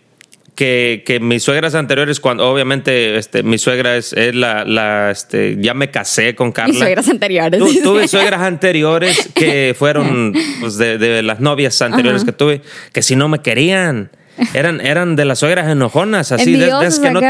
que, 0.55 1.03
que 1.05 1.21
mis 1.21 1.41
suegras 1.43 1.73
anteriores, 1.73 2.19
cuando 2.19 2.49
obviamente 2.49 3.17
este, 3.17 3.43
mi 3.43 3.57
suegra 3.57 3.95
es, 3.95 4.11
es 4.11 4.35
la, 4.35 4.65
la, 4.65 5.09
este, 5.09 5.55
ya 5.59 5.73
me 5.73 5.89
casé 5.89 6.35
con 6.35 6.51
Carla. 6.51 6.71
Mis 6.73 6.79
suegras 6.79 7.07
anteriores. 7.07 7.59
Tu- 7.61 7.81
tuve 7.81 8.07
suegras 8.09 8.41
anteriores 8.41 9.29
que 9.33 9.73
fueron 9.77 10.33
pues, 10.59 10.77
de, 10.77 10.97
de 10.97 11.23
las 11.23 11.39
novias 11.39 11.81
anteriores 11.81 12.23
Ajá. 12.23 12.31
que 12.31 12.37
tuve, 12.37 12.61
que 12.91 13.01
si 13.01 13.15
no 13.15 13.29
me 13.29 13.39
querían. 13.39 14.11
Eran, 14.53 14.81
eran 14.81 15.15
de 15.15 15.25
las 15.25 15.39
suegras 15.39 15.67
enojonas, 15.69 16.31
así 16.31 16.53
de, 16.53 16.65
que 16.65 17.11
no, 17.11 17.21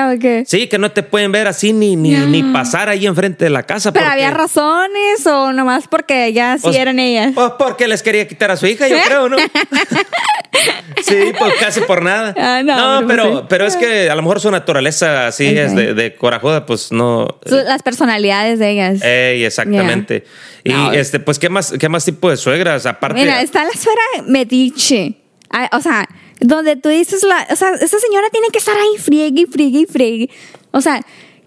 sí, 0.46 0.68
que 0.68 0.78
no 0.78 0.92
te 0.92 1.04
pueden 1.04 1.32
ver 1.32 1.48
así 1.48 1.74
ni, 1.74 1.96
ni, 1.96 2.12
ni 2.16 2.44
pasar 2.44 2.90
ahí 2.90 3.06
enfrente 3.06 3.46
de 3.46 3.50
la 3.50 3.64
casa. 3.64 3.92
Pero 3.92 4.06
porque- 4.06 4.14
había 4.24 4.32
razones 4.32 5.26
o 5.28 5.52
nomás 5.54 5.88
porque 5.88 6.32
ya 6.34 6.58
sí 6.58 6.64
pues, 6.64 6.76
eran 6.76 7.00
ellas. 7.00 7.32
Pues 7.36 7.52
porque 7.58 7.88
les 7.88 8.02
quería 8.04 8.28
quitar 8.28 8.52
a 8.52 8.58
su 8.58 8.66
hija, 8.68 8.88
yo 8.88 8.98
creo, 9.06 9.30
¿no? 9.30 9.38
sí, 11.04 11.16
pues 11.38 11.54
casi 11.60 11.82
por 11.82 12.02
nada. 12.02 12.34
Ah, 12.38 12.62
no, 12.64 13.02
no, 13.02 13.08
pero 13.08 13.24
pero, 13.24 13.40
sí. 13.40 13.46
pero 13.50 13.66
es 13.66 13.76
que 13.76 14.10
a 14.10 14.16
lo 14.16 14.22
mejor 14.22 14.40
su 14.40 14.52
naturaleza 14.52 15.28
así 15.28 15.46
es 15.46 15.76
de, 15.76 15.94
de 15.94 16.16
corajuda, 16.16 16.66
pues 16.66 16.92
no. 16.92 17.28
Su- 17.46 17.56
las 17.56 17.84
personalidades 17.84 18.60
de 18.60 18.70
ellas. 18.72 19.02
Ey, 19.02 19.44
exactamente. 19.44 20.24
Y 20.64 20.72
No. 20.74 20.92
este, 20.92 21.20
pues, 21.20 21.40
¿qué 21.40 21.50
más, 21.50 21.74
qué 21.80 21.88
más 21.90 22.04
tipo 22.06 22.30
de 22.30 22.38
suegras? 22.38 22.86
Aparte. 22.86 23.20
Mira, 23.20 23.42
está 23.42 23.64
la 23.64 23.72
suegra 23.72 24.02
metiche. 24.28 25.16
Ah, 25.52 25.70
O 25.74 25.80
sea, 25.80 26.08
donde 26.40 26.76
tú 26.76 26.90
dices, 26.90 27.24
la, 27.24 27.48
o 27.50 27.56
sea, 27.56 27.72
esa 27.72 28.00
señora 28.00 28.30
tiene 28.30 28.50
que 28.50 28.60
estar 28.60 28.76
ahí 28.78 28.98
friegue 28.98 29.42
y 29.42 29.46
friegue 29.46 29.80
y 29.80 29.86
friegue. 29.86 30.30
O 30.72 30.82
sea, 30.82 31.02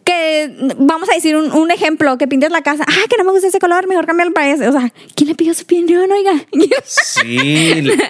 que 0.05 0.51
vamos 0.79 1.09
a 1.11 1.15
decir 1.15 1.37
un, 1.37 1.53
un 1.53 1.71
ejemplo, 1.71 2.19
que 2.19 2.27
pintes 2.27 2.51
la 2.51 2.63
casa, 2.63 2.85
ah, 2.87 3.05
que 3.09 3.17
no 3.17 3.25
me 3.25 3.33
gusta 3.33 3.49
ese 3.49 3.59
color, 3.59 3.87
mejor 3.87 4.07
cambiarlo 4.07 4.35
para 4.35 4.51
ese. 4.51 4.69
O 4.69 4.73
sea, 4.73 4.93
¿quién 5.15 5.29
le 5.29 5.35
pidió 5.35 5.55
su 5.55 5.63
opinión, 5.63 6.11
oiga? 6.11 6.33
Sí. 6.85 7.91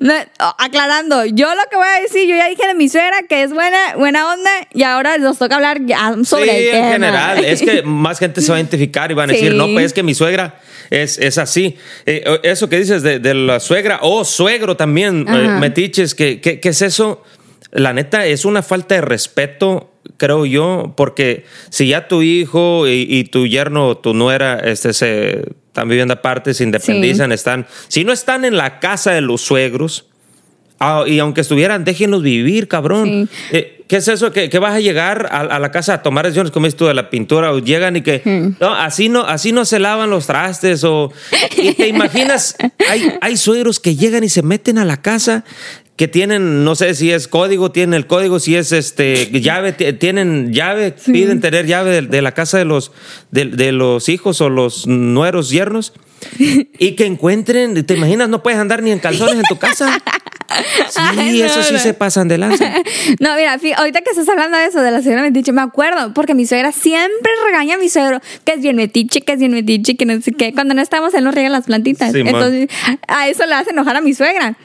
No, 0.00 0.14
oh, 0.40 0.54
aclarando, 0.58 1.24
yo 1.26 1.54
lo 1.54 1.62
que 1.70 1.76
voy 1.76 1.86
a 1.86 2.00
decir, 2.00 2.28
yo 2.28 2.36
ya 2.36 2.48
dije 2.48 2.66
de 2.66 2.74
mi 2.74 2.88
suegra 2.88 3.22
que 3.28 3.42
es 3.42 3.52
buena, 3.52 3.96
buena 3.96 4.32
onda 4.32 4.50
y 4.72 4.82
ahora 4.82 5.18
nos 5.18 5.38
toca 5.38 5.56
hablar 5.56 5.84
ya 5.84 6.14
sobre 6.24 6.44
sí, 6.44 6.50
el 6.50 6.70
tema. 6.72 6.86
en 6.86 6.92
general. 6.92 7.44
Es 7.44 7.62
que 7.62 7.82
más 7.84 8.18
gente 8.18 8.40
se 8.40 8.50
va 8.50 8.56
a 8.56 8.60
identificar 8.60 9.10
y 9.10 9.14
van 9.14 9.30
a 9.30 9.32
decir, 9.32 9.54
no, 9.54 9.66
pues 9.66 9.86
es 9.86 9.92
que 9.92 10.02
mi 10.02 10.14
suegra 10.14 10.60
es, 10.90 11.18
es 11.18 11.38
así. 11.38 11.76
Eh, 12.06 12.24
eso 12.42 12.68
que 12.68 12.78
dices 12.78 13.02
de, 13.02 13.18
de 13.18 13.34
la 13.34 13.60
suegra 13.60 13.98
o 14.02 14.24
suegro 14.24 14.76
también, 14.76 15.26
eh, 15.28 15.48
metiches, 15.60 16.14
¿qué, 16.14 16.40
qué, 16.40 16.60
qué 16.60 16.68
es 16.70 16.82
eso? 16.82 17.22
La 17.70 17.92
neta, 17.92 18.26
es 18.26 18.44
una 18.44 18.62
falta 18.62 18.94
de 18.94 19.00
respeto, 19.00 19.93
creo 20.16 20.46
yo, 20.46 20.94
porque 20.96 21.44
si 21.70 21.88
ya 21.88 22.08
tu 22.08 22.22
hijo 22.22 22.86
y, 22.86 23.06
y 23.08 23.24
tu 23.24 23.46
yerno 23.46 23.88
o 23.88 23.96
tu 23.96 24.14
nuera 24.14 24.58
este, 24.58 24.92
se 24.92 25.44
están 25.66 25.88
viviendo 25.88 26.14
aparte, 26.14 26.54
se 26.54 26.64
independizan, 26.64 27.32
están, 27.32 27.66
si 27.88 28.04
no 28.04 28.12
están 28.12 28.44
en 28.44 28.56
la 28.56 28.78
casa 28.78 29.12
de 29.12 29.20
los 29.20 29.40
suegros, 29.40 30.06
ah, 30.78 31.04
y 31.06 31.18
aunque 31.18 31.40
estuvieran, 31.40 31.84
déjenlos 31.84 32.22
vivir, 32.22 32.68
cabrón. 32.68 33.28
Sí. 33.50 33.56
Eh, 33.56 33.84
¿Qué 33.88 33.96
es 33.96 34.08
eso? 34.08 34.32
¿Que, 34.32 34.48
que 34.48 34.58
vas 34.58 34.74
a 34.74 34.80
llegar 34.80 35.28
a, 35.30 35.40
a 35.40 35.58
la 35.58 35.70
casa 35.70 35.94
a 35.94 36.02
tomar 36.02 36.24
decisiones 36.24 36.52
como 36.52 36.66
esto 36.66 36.88
de 36.88 36.94
la 36.94 37.10
pintura 37.10 37.52
o 37.52 37.58
llegan 37.58 37.96
y 37.96 38.02
que 38.02 38.22
no, 38.58 38.74
así 38.74 39.10
no, 39.10 39.22
así 39.22 39.52
no 39.52 39.66
se 39.66 39.78
lavan 39.78 40.08
los 40.08 40.26
trastes 40.26 40.84
o 40.84 41.12
y 41.56 41.74
te 41.74 41.88
imaginas, 41.88 42.56
hay, 42.88 43.12
hay 43.20 43.36
suegros 43.36 43.80
que 43.80 43.94
llegan 43.94 44.24
y 44.24 44.30
se 44.30 44.42
meten 44.42 44.78
a 44.78 44.86
la 44.86 45.02
casa 45.02 45.44
que 45.96 46.08
tienen, 46.08 46.64
no 46.64 46.74
sé 46.74 46.94
si 46.94 47.12
es 47.12 47.28
código, 47.28 47.70
tienen 47.70 47.94
el 47.94 48.06
código, 48.06 48.40
si 48.40 48.56
es 48.56 48.72
este 48.72 49.26
llave, 49.40 49.72
tienen 49.72 50.52
llave, 50.52 50.92
piden 51.06 51.40
tener 51.40 51.66
llave 51.66 51.90
de, 51.90 52.02
de 52.02 52.22
la 52.22 52.32
casa 52.32 52.58
de 52.58 52.64
los, 52.64 52.90
de, 53.30 53.44
de 53.46 53.70
los 53.70 54.08
hijos 54.08 54.40
o 54.40 54.48
los 54.48 54.86
nueros 54.88 55.50
yernos 55.50 55.92
y 56.78 56.92
que 56.92 57.06
encuentren, 57.06 57.84
te 57.86 57.94
imaginas, 57.94 58.28
no 58.28 58.42
puedes 58.42 58.58
andar 58.58 58.82
ni 58.82 58.90
en 58.90 58.98
calzones 58.98 59.36
en 59.36 59.44
tu 59.44 59.58
casa. 59.58 60.02
Sí, 60.90 61.00
Ay, 61.00 61.38
no, 61.40 61.46
eso 61.46 61.62
sí 61.62 61.72
no. 61.72 61.80
se 61.80 61.94
pasan 61.94 62.28
de 62.28 62.38
lanza. 62.38 62.70
No, 63.18 63.34
mira, 63.34 63.58
ahorita 63.76 64.02
que 64.02 64.10
estás 64.10 64.28
hablando 64.28 64.56
de 64.58 64.66
eso, 64.66 64.80
de 64.82 64.90
la 64.90 65.02
señora 65.02 65.22
metiche, 65.22 65.52
me 65.52 65.62
acuerdo, 65.62 66.12
porque 66.12 66.34
mi 66.34 66.46
suegra 66.46 66.70
siempre 66.70 67.32
regaña 67.46 67.74
a 67.74 67.78
mi 67.78 67.88
suegro, 67.88 68.20
que 68.44 68.52
es 68.52 68.60
bien 68.60 68.76
metiche, 68.76 69.22
que 69.22 69.32
es 69.32 69.38
bien 69.38 69.52
metiche, 69.52 69.96
que 69.96 70.04
no 70.04 70.20
sé 70.20 70.32
qué. 70.32 70.52
Cuando 70.52 70.74
no 70.74 70.82
estamos, 70.82 71.14
él 71.14 71.24
nos 71.24 71.34
riega 71.34 71.48
las 71.48 71.64
plantitas. 71.64 72.12
Sí, 72.12 72.22
man. 72.22 72.34
entonces, 72.34 72.68
a 73.08 73.28
eso 73.28 73.46
le 73.46 73.54
hace 73.54 73.70
enojar 73.70 73.96
a 73.96 74.00
mi 74.00 74.12
suegra. 74.14 74.56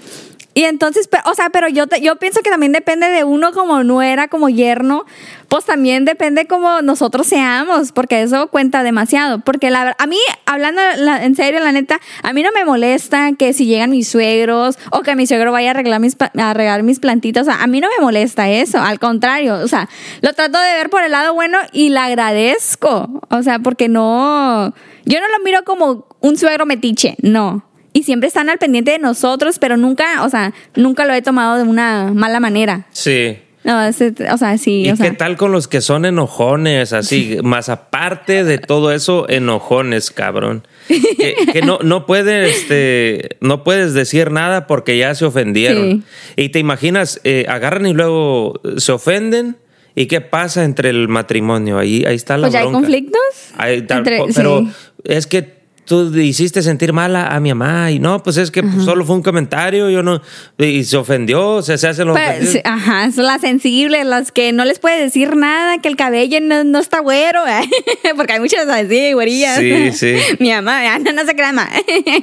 Y 0.56 0.64
entonces, 0.64 1.08
pe- 1.08 1.20
o 1.26 1.36
sea, 1.36 1.50
pero 1.52 1.70
yo, 1.70 1.86
te- 1.88 2.02
yo 2.02 2.16
pienso 2.18 2.42
que 2.42 2.50
también 2.50 2.72
depende 2.72 3.08
de 3.08 3.24
uno 3.24 3.54
como 3.54 3.84
nuera, 3.84 4.28
como 4.30 4.50
yerno, 4.50 5.06
pues 5.48 5.64
también 5.66 6.06
depende 6.06 6.48
como 6.48 6.82
nosotros 6.82 7.28
seamos, 7.28 7.92
porque 7.92 8.22
eso 8.24 8.48
cuenta 8.48 8.82
demasiado. 8.84 9.40
Porque 9.40 9.70
la, 9.70 9.96
a 9.98 10.08
mí, 10.08 10.18
hablando 10.48 10.82
la- 10.98 11.24
en 11.24 11.36
serio, 11.36 11.60
la 11.60 11.72
neta, 11.72 12.00
a 12.24 12.34
mí 12.34 12.42
no 12.42 12.50
me 12.52 12.66
molesta 12.66 13.30
que 13.38 13.54
si 13.54 13.68
llegan 13.68 13.92
mis 13.92 14.08
suegros 14.10 14.78
o 14.92 15.02
que 15.02 15.16
mi 15.16 15.28
suegro 15.28 15.52
vaya 15.52 15.70
a 15.70 15.72
arreglar 15.72 16.00
mis, 16.02 16.18
a 16.38 16.54
regar 16.54 16.82
mis 16.84 17.00
plantitas, 17.00 17.44
o 17.48 17.52
sea, 17.52 17.62
a 17.64 17.68
mí 17.68 17.80
no 17.80 17.88
me 17.98 18.04
molesta 18.04 18.50
eso, 18.50 18.80
al 18.82 19.00
contrario, 19.00 19.54
o 19.64 19.68
sea, 19.68 19.88
lo 20.22 20.34
trato 20.34 20.60
de 20.60 20.74
ver 20.74 20.90
por 20.90 21.04
el 21.04 21.12
lado 21.12 21.34
bueno 21.36 21.60
y 21.72 21.90
le 21.90 22.00
agradezco, 22.00 23.22
o 23.30 23.44
sea, 23.44 23.60
porque 23.60 23.88
no, 23.88 24.74
yo 25.06 25.20
no 25.22 25.28
lo 25.38 25.44
miro 25.44 25.64
como 25.64 26.08
un 26.20 26.38
suegro 26.38 26.66
metiche, 26.66 27.16
no. 27.22 27.69
Y 27.94 28.04
siempre 28.04 28.28
están 28.28 28.50
al 28.50 28.58
pendiente 28.60 28.92
de 28.92 29.00
nosotros, 29.00 29.58
pero 29.60 29.76
nunca, 29.78 30.24
o 30.24 30.30
sea, 30.30 30.54
nunca 30.76 31.06
lo 31.06 31.14
he 31.14 31.22
tomado 31.22 31.58
de 31.58 31.64
una 31.64 32.12
mala 32.14 32.40
manera. 32.40 32.86
Sí. 32.92 33.38
No, 33.64 33.84
ese- 33.84 34.14
o 34.32 34.38
sea, 34.38 34.58
sí, 34.58 34.84
¿Y 34.86 34.90
o 34.92 34.96
qué 34.96 35.04
sea. 35.04 35.18
tal 35.18 35.36
con 35.36 35.52
los 35.52 35.68
que 35.68 35.82
son 35.82 36.06
enojones, 36.06 36.94
así? 36.94 37.38
Más 37.44 37.68
aparte 37.68 38.44
de 38.46 38.58
todo 38.58 38.92
eso, 38.94 39.28
enojones, 39.28 40.12
cabrón. 40.12 40.66
Que, 40.88 41.36
que 41.52 41.62
no, 41.62 41.80
no 41.84 42.06
puedes, 42.06 42.56
este, 42.56 43.38
no 43.42 43.64
puedes 43.66 43.94
decir 43.94 44.32
nada 44.32 44.66
porque 44.66 44.98
ya 44.98 45.14
se 45.14 45.26
ofendieron. 45.26 46.06
Y 46.38 46.50
te 46.50 46.60
imaginas, 46.60 47.20
eh, 47.26 47.46
agarran 47.50 47.86
y 47.88 47.94
luego 47.94 48.62
se 48.78 48.92
ofenden. 48.94 49.58
¿Y 49.96 50.06
qué 50.06 50.22
pasa 50.22 50.64
entre 50.64 50.92
el 50.92 51.10
matrimonio? 51.10 51.78
Ahí, 51.80 52.06
ahí 52.06 52.16
está 52.16 52.38
la 52.38 52.44
Pues 52.48 52.54
ya 52.54 52.60
hay 52.60 52.66
bronca. 52.68 52.80
conflictos. 52.80 53.22
Ahí 53.58 53.78
está, 53.80 53.98
Entre- 53.98 54.22
pero 54.34 54.62
sí. 54.62 54.72
es 55.04 55.28
que 55.28 55.59
tú 55.90 56.16
hiciste 56.20 56.62
sentir 56.62 56.94
mal 56.94 57.16
a, 57.16 57.36
a 57.36 57.40
mi 57.40 57.50
mamá 57.52 57.90
y 57.90 57.98
no, 57.98 58.22
pues 58.22 58.38
es 58.38 58.52
que 58.52 58.62
pues, 58.62 58.86
solo 58.86 59.04
fue 59.06 59.16
un 59.16 59.24
comentario, 59.24 59.90
yo 59.90 60.04
no, 60.04 60.22
y 60.60 60.84
se 60.84 60.98
ofendió, 60.98 61.50
o 61.56 61.62
sea, 61.64 61.80
se 61.80 61.88
hacen 61.88 62.06
los 62.08 62.16
Pero, 62.16 62.30
ofendidos. 62.30 62.54
sí, 62.54 62.62
ajá, 62.64 63.12
son 63.12 63.26
las 63.26 63.42
sensibles, 63.42 64.06
las 64.06 64.32
que 64.32 64.52
no 64.54 64.66
les 64.66 64.78
puede 64.78 65.02
decir 65.02 65.36
nada, 65.36 65.80
que 65.80 65.88
el 65.88 65.96
cabello 65.96 66.40
no, 66.42 66.64
no 66.64 66.78
está 66.78 67.00
güero, 67.00 67.42
porque 68.16 68.34
hay 68.34 68.40
muchas 68.40 68.68
así, 68.68 69.14
güerillas. 69.14 69.58
Sí, 69.58 69.92
sí. 69.94 70.16
Mi 70.38 70.52
mamá, 70.52 70.94
ah, 70.94 71.00
no, 71.00 71.12
no 71.12 71.26
se 71.26 71.34
crean 71.36 71.56
más. 71.56 71.70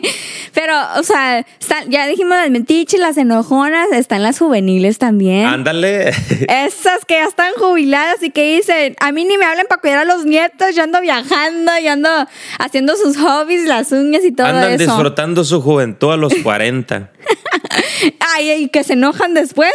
Pero, 0.54 0.74
o 0.98 1.02
sea, 1.02 1.40
están- 1.60 1.90
ya 1.90 2.06
dijimos 2.06 2.36
las 2.36 2.50
mentiches, 2.50 3.00
las 3.00 3.16
enojonas, 3.16 3.88
están 3.92 4.22
las 4.22 4.38
juveniles 4.38 4.98
también. 4.98 5.44
Ándale. 5.46 6.10
Esas 6.48 7.04
que 7.06 7.14
ya 7.14 7.24
están 7.26 7.52
jubiladas 7.58 8.22
y 8.22 8.30
que 8.30 8.56
dicen, 8.56 8.94
a 9.00 9.10
mí 9.12 9.24
ni 9.24 9.36
me 9.38 9.44
hablen 9.44 9.66
para 9.68 9.80
cuidar 9.80 9.98
a 9.98 10.04
los 10.04 10.24
nietos, 10.24 10.74
yo 10.76 10.84
ando 10.84 11.00
viajando, 11.00 11.72
yo 11.82 11.92
ando 11.92 12.08
haciendo 12.58 12.96
sus 12.96 13.16
hobbies, 13.18 13.55
las 13.66 13.92
uñas 13.92 14.24
y 14.24 14.32
todo 14.32 14.46
Andan 14.46 14.72
eso. 14.72 14.84
disfrutando 14.84 15.44
su 15.44 15.60
juventud 15.62 16.12
a 16.12 16.16
los 16.16 16.34
40. 16.42 17.10
Ay, 18.34 18.50
y 18.64 18.68
que 18.68 18.84
se 18.84 18.94
enojan 18.94 19.34
después. 19.34 19.70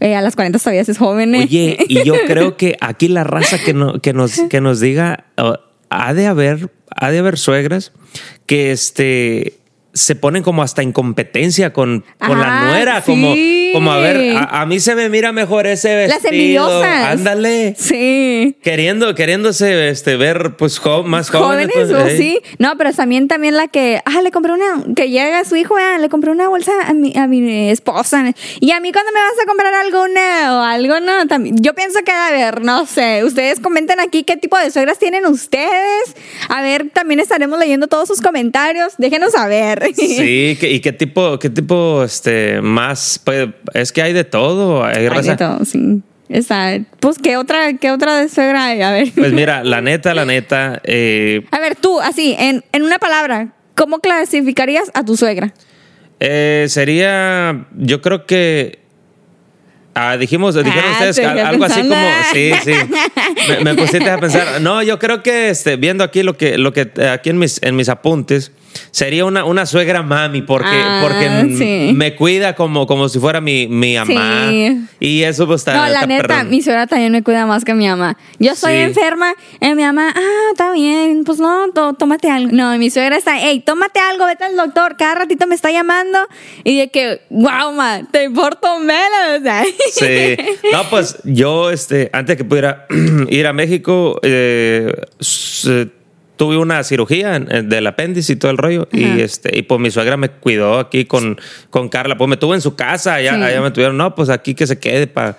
Eh, 0.00 0.14
a 0.14 0.20
las 0.20 0.34
40 0.36 0.58
todavía 0.58 0.82
es 0.82 0.98
joven. 0.98 1.34
¿eh? 1.34 1.40
Oye, 1.44 1.78
y 1.88 2.04
yo 2.04 2.14
creo 2.26 2.56
que 2.56 2.76
aquí 2.80 3.08
la 3.08 3.24
raza 3.24 3.58
que, 3.58 3.74
no- 3.74 4.00
que, 4.00 4.12
nos, 4.12 4.40
que 4.50 4.60
nos 4.60 4.80
diga, 4.80 5.26
oh, 5.36 5.58
ha 5.90 6.14
de 6.14 6.26
haber, 6.26 6.70
ha 6.94 7.10
de 7.10 7.18
haber 7.18 7.38
suegras 7.38 7.92
que 8.46 8.72
este 8.72 9.54
se 9.92 10.16
ponen 10.16 10.42
como 10.42 10.62
hasta 10.64 10.82
en 10.82 10.90
competencia 10.90 11.72
con, 11.72 12.04
con 12.18 12.40
la 12.40 12.62
Ah, 12.62 12.66
nuera, 12.66 13.00
sí. 13.00 13.12
como 13.12 13.32
a 13.78 13.98
ver, 13.98 14.36
a, 14.36 14.62
a 14.62 14.66
mí 14.66 14.80
se 14.80 14.94
me 14.94 15.08
mira 15.08 15.32
mejor 15.32 15.66
ese 15.66 15.94
vestido. 15.94 16.16
Las 16.22 16.24
envidiosas. 16.24 17.06
Ándale. 17.12 17.74
Sí. 17.78 18.56
Queriendo, 18.62 19.14
queriéndose 19.14 19.88
este, 19.88 20.16
ver 20.16 20.56
pues 20.56 20.78
jo- 20.78 21.02
más 21.02 21.30
jóvenes. 21.30 21.70
Jóvenes, 21.72 21.92
pues, 21.92 22.02
o 22.04 22.06
eh. 22.08 22.16
sí. 22.16 22.40
No, 22.58 22.76
pero 22.76 22.92
también, 22.92 23.28
también 23.28 23.56
la 23.56 23.68
que, 23.68 24.00
ah, 24.04 24.22
le 24.22 24.30
compré 24.30 24.52
una, 24.52 24.84
que 24.94 25.10
llega 25.10 25.44
su 25.44 25.56
hijo, 25.56 25.76
ah, 25.76 25.98
le 25.98 26.08
compré 26.08 26.30
una 26.30 26.48
bolsa 26.48 26.72
a 26.86 26.94
mi, 26.94 27.12
a 27.16 27.26
mi 27.26 27.70
esposa. 27.70 28.32
Y 28.60 28.70
a 28.70 28.80
mí 28.80 28.92
cuando 28.92 29.12
me 29.12 29.20
vas 29.20 29.42
a 29.42 29.46
comprar 29.46 29.74
alguna 29.74 30.58
o 30.58 30.62
algo, 30.62 31.00
no, 31.00 31.26
también, 31.26 31.56
yo 31.60 31.74
pienso 31.74 32.00
que, 32.04 32.12
a 32.12 32.30
ver, 32.30 32.62
no 32.62 32.86
sé, 32.86 33.24
ustedes 33.24 33.60
comenten 33.60 34.00
aquí 34.00 34.24
qué 34.24 34.36
tipo 34.36 34.58
de 34.58 34.70
suegras 34.70 34.98
tienen 34.98 35.26
ustedes. 35.26 36.14
A 36.48 36.62
ver, 36.62 36.90
también 36.92 37.20
estaremos 37.20 37.58
leyendo 37.58 37.86
todos 37.86 38.08
sus 38.08 38.20
comentarios. 38.20 38.94
Déjenos 38.98 39.32
saber. 39.32 39.90
Sí, 39.94 40.56
y 40.60 40.80
qué 40.80 40.92
tipo, 40.92 41.38
qué 41.38 41.50
tipo, 41.50 42.02
este, 42.04 42.60
más, 42.60 43.20
pues, 43.24 43.48
es 43.72 43.92
que 43.92 44.02
hay 44.02 44.12
de 44.12 44.24
todo. 44.24 44.84
Hay 44.84 45.06
Hay 45.06 45.22
de 45.22 45.36
todo, 45.36 45.64
sí. 45.64 46.02
Está, 46.28 46.78
pues, 47.00 47.18
¿qué 47.18 47.36
otra, 47.36 47.74
qué 47.74 47.90
otra 47.90 48.16
de 48.16 48.28
suegra 48.28 48.66
hay? 48.66 48.82
A 48.82 48.90
ver. 48.90 49.12
Pues 49.14 49.32
mira, 49.32 49.62
la 49.64 49.80
neta, 49.80 50.14
la 50.14 50.24
neta, 50.24 50.80
eh, 50.84 51.44
A 51.50 51.60
ver, 51.60 51.76
tú, 51.76 52.00
así, 52.00 52.34
en, 52.38 52.64
en 52.72 52.82
una 52.82 52.98
palabra, 52.98 53.48
¿cómo 53.74 54.00
clasificarías 54.00 54.90
a 54.94 55.04
tu 55.04 55.16
suegra? 55.16 55.52
eh, 56.20 56.66
sería, 56.68 57.66
yo 57.76 58.00
creo 58.00 58.24
que, 58.24 58.78
ah, 59.94 60.16
dijimos, 60.16 60.54
dijeron 60.54 60.82
Ah, 60.86 60.92
ustedes 61.10 61.18
algo 61.18 61.64
así 61.64 61.82
como, 61.82 62.06
sí, 62.32 62.52
sí, 62.64 62.72
me, 63.48 63.60
me 63.60 63.74
pusiste 63.74 64.08
a 64.08 64.18
pensar. 64.18 64.60
No, 64.62 64.82
yo 64.82 64.98
creo 64.98 65.22
que, 65.22 65.50
este, 65.50 65.76
viendo 65.76 66.02
aquí 66.04 66.22
lo 66.22 66.38
que, 66.38 66.56
lo 66.56 66.72
que, 66.72 66.90
eh, 66.96 67.08
aquí 67.08 67.28
en 67.30 67.38
mis, 67.38 67.62
en 67.62 67.76
mis 67.76 67.88
apuntes, 67.90 68.52
sería 68.90 69.24
una, 69.24 69.44
una 69.44 69.66
suegra 69.66 70.02
mami, 70.02 70.42
porque, 70.42 70.68
Ah, 70.70 71.00
porque 71.02 71.54
sí. 71.56 71.92
me 71.94 72.14
cuida 72.16 72.54
como, 72.54 72.86
como 72.86 73.08
si 73.08 73.18
fuera 73.18 73.40
mi, 73.40 73.66
mi 73.68 73.96
mamá. 73.96 74.48
Sí. 74.50 74.80
Y 75.00 75.22
eso 75.22 75.46
pues 75.46 75.60
está. 75.62 75.74
no, 75.74 75.82
la 75.82 75.94
está 75.94 76.06
neta, 76.06 76.26
perrón. 76.28 76.50
mi 76.50 76.62
suegra 76.62 76.86
también 76.86 77.12
me 77.12 77.22
cuida 77.22 77.46
más 77.46 77.64
que 77.64 77.74
mi 77.74 77.86
mamá. 77.86 78.16
Yo 78.38 78.52
estoy 78.52 78.72
Sí. 78.74 78.78
enferma 78.80 79.34
y 79.60 79.74
mi 79.74 79.82
mamá, 79.82 80.12
ah, 80.14 80.48
está 80.52 80.72
bien, 80.72 81.24
pues 81.24 81.38
no, 81.38 81.68
tómate 81.98 82.30
algo. 82.30 82.50
No, 82.52 82.76
mi 82.78 82.90
suegra 82.90 83.16
está, 83.16 83.38
hey, 83.38 83.62
tómate 83.64 84.00
algo, 84.00 84.26
vete 84.26 84.44
al 84.44 84.56
doctor, 84.56 84.96
cada 84.96 85.14
ratito 85.16 85.46
me 85.46 85.54
está 85.54 85.70
llamando 85.70 86.18
y 86.64 86.78
de 86.78 86.88
que, 86.88 87.20
wow, 87.30 87.72
ma, 87.72 88.00
te 88.10 88.24
importo 88.24 88.78
menos. 88.78 89.04
o 89.40 89.42
sea. 89.42 89.64
Sí. 89.92 90.36
No, 90.72 90.88
pues 90.90 91.18
yo, 91.24 91.70
este, 91.70 92.10
antes 92.12 92.36
que 92.36 92.44
pudiera 92.44 92.86
ir 93.28 93.46
a 93.46 93.52
México, 93.52 94.18
eh, 94.22 94.92
tuve 96.36 96.56
una 96.56 96.82
cirugía 96.82 97.38
del 97.38 97.86
apéndice 97.86 98.32
y 98.32 98.36
todo 98.36 98.50
el 98.50 98.58
rollo. 98.58 98.88
Y 98.92 99.20
este, 99.20 99.56
y 99.56 99.62
pues 99.62 99.80
mi 99.80 99.90
suegra 99.90 100.16
me 100.16 100.28
cuidó 100.30 100.78
aquí 100.78 101.04
con, 101.04 101.38
con 101.70 101.88
Carla. 101.88 102.16
Pues 102.16 102.28
me 102.28 102.36
tuvo 102.36 102.54
en 102.54 102.60
su 102.60 102.74
casa, 102.74 103.14
allá, 103.14 103.34
Sí. 103.36 103.42
allá 103.42 103.60
me 103.60 103.70
tuvieron, 103.70 103.96
no, 103.96 104.14
pues 104.14 104.28
aquí 104.30 104.54
que 104.54 104.66
se 104.66 104.78
quede 104.78 105.06
para 105.06 105.36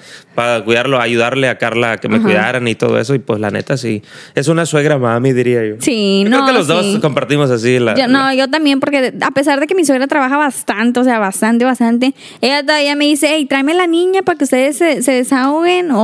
cuidarlo, 0.63 0.99
ayudarle 0.99 1.49
a 1.49 1.57
Carla 1.57 1.93
a 1.93 1.97
que 1.97 2.07
me 2.07 2.15
Ajá. 2.17 2.25
cuidaran 2.25 2.67
y 2.67 2.75
todo 2.75 2.99
eso. 2.99 3.13
Y 3.15 3.19
pues 3.19 3.39
la 3.39 3.51
neta, 3.51 3.75
sí. 3.77 4.01
Es 4.35 4.47
una 4.47 4.65
suegra 4.65 4.97
mami, 4.97 5.33
diría 5.33 5.65
yo. 5.65 5.75
Sí, 5.79 6.21
Yo 6.23 6.29
no. 6.29 6.37
Creo 6.37 6.47
que 6.47 6.53
los 6.53 6.67
sí. 6.67 6.91
dos 6.93 7.01
compartimos 7.01 7.51
así 7.51 7.77
la. 7.79 7.95
Yo, 7.95 8.07
no, 8.07 8.33
yo 8.33 8.47
también, 8.49 8.79
porque 8.79 9.13
a 9.21 9.31
pesar 9.31 9.59
de 9.59 9.67
que 9.67 9.75
mi 9.75 9.83
suegra 9.85 10.07
trabaja 10.07 10.37
bastante, 10.37 10.99
o 10.99 11.03
sea, 11.03 11.19
bastante, 11.19 11.65
bastante, 11.65 12.13
ella 12.41 12.61
todavía 12.63 12.95
me 12.95 13.05
dice, 13.05 13.27
hey, 13.31 13.45
tráeme 13.45 13.73
la 13.73 13.87
niña 13.87 14.21
para 14.21 14.37
que 14.37 14.45
ustedes 14.45 14.77
se, 14.77 15.01
se 15.03 15.11
desahoguen 15.11 15.91
o, 15.91 15.99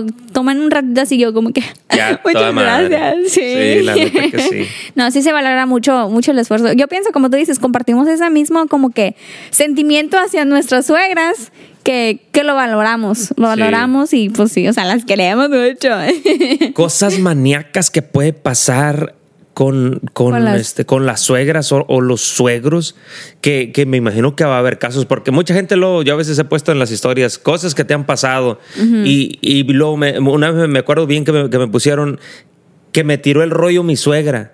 o 0.00 0.06
tomen 0.32 0.60
un 0.60 0.70
ratito 0.70 1.00
así. 1.00 1.18
Yo, 1.18 1.32
como 1.32 1.52
que, 1.52 1.62
Ya, 1.94 2.20
muchas 2.24 2.52
madre. 2.54 2.88
gracias. 2.88 3.32
Sí. 3.32 3.40
Sí, 3.42 3.82
la 3.82 3.94
neta 3.94 4.31
que 4.36 4.42
sí. 4.64 4.66
no, 4.94 5.10
sí 5.10 5.22
se 5.22 5.32
valora 5.32 5.66
mucho, 5.66 6.08
mucho 6.08 6.30
el 6.32 6.38
esfuerzo. 6.38 6.72
Yo 6.72 6.88
pienso, 6.88 7.10
como 7.12 7.30
tú 7.30 7.36
dices, 7.36 7.58
compartimos 7.58 8.08
ese 8.08 8.28
mismo, 8.30 8.66
como 8.66 8.90
que, 8.90 9.14
sentimiento 9.50 10.16
hacia 10.18 10.44
nuestras 10.44 10.86
suegras. 10.86 11.52
Que, 11.82 12.20
que 12.30 12.44
lo 12.44 12.54
valoramos, 12.54 13.30
lo 13.36 13.52
Sí. 13.54 13.58
valoramos 13.60 14.12
y 14.14 14.28
pues 14.28 14.52
sí, 14.52 14.68
o 14.68 14.72
sea, 14.72 14.84
las 14.84 15.04
queremos 15.04 15.48
mucho. 15.50 15.88
Cosas 16.74 17.18
maníacas 17.18 17.90
que 17.90 18.02
puede 18.02 18.32
pasar 18.32 19.16
con, 19.52 20.00
con, 20.12 20.30
Con 20.30 20.44
las- 20.44 20.60
este, 20.60 20.86
con 20.86 21.06
las 21.06 21.20
suegras 21.22 21.72
o, 21.72 21.84
o 21.88 22.00
los 22.00 22.20
suegros, 22.20 22.94
que, 23.40 23.72
que 23.72 23.84
me 23.84 23.96
imagino 23.96 24.36
que 24.36 24.44
va 24.44 24.54
a 24.54 24.58
haber 24.60 24.78
casos, 24.78 25.06
porque 25.06 25.32
mucha 25.32 25.54
gente 25.54 25.74
lo, 25.76 26.02
yo 26.02 26.14
a 26.14 26.16
veces 26.16 26.38
he 26.38 26.44
puesto 26.44 26.70
en 26.70 26.78
las 26.78 26.92
historias 26.92 27.36
cosas 27.38 27.74
que 27.74 27.84
te 27.84 27.94
han 27.94 28.06
pasado 28.06 28.60
y, 28.78 29.38
y 29.42 29.64
luego 29.64 29.96
me- 29.96 30.18
una 30.20 30.52
vez 30.52 30.68
me 30.68 30.78
acuerdo 30.78 31.06
bien 31.08 31.24
que 31.24 31.32
me, 31.32 31.50
que 31.50 31.58
me 31.58 31.66
pusieron 31.66 32.20
que 32.92 33.04
me 33.04 33.18
tiró 33.18 33.42
el 33.42 33.50
rollo 33.50 33.82
mi 33.82 33.96
suegra. 33.96 34.52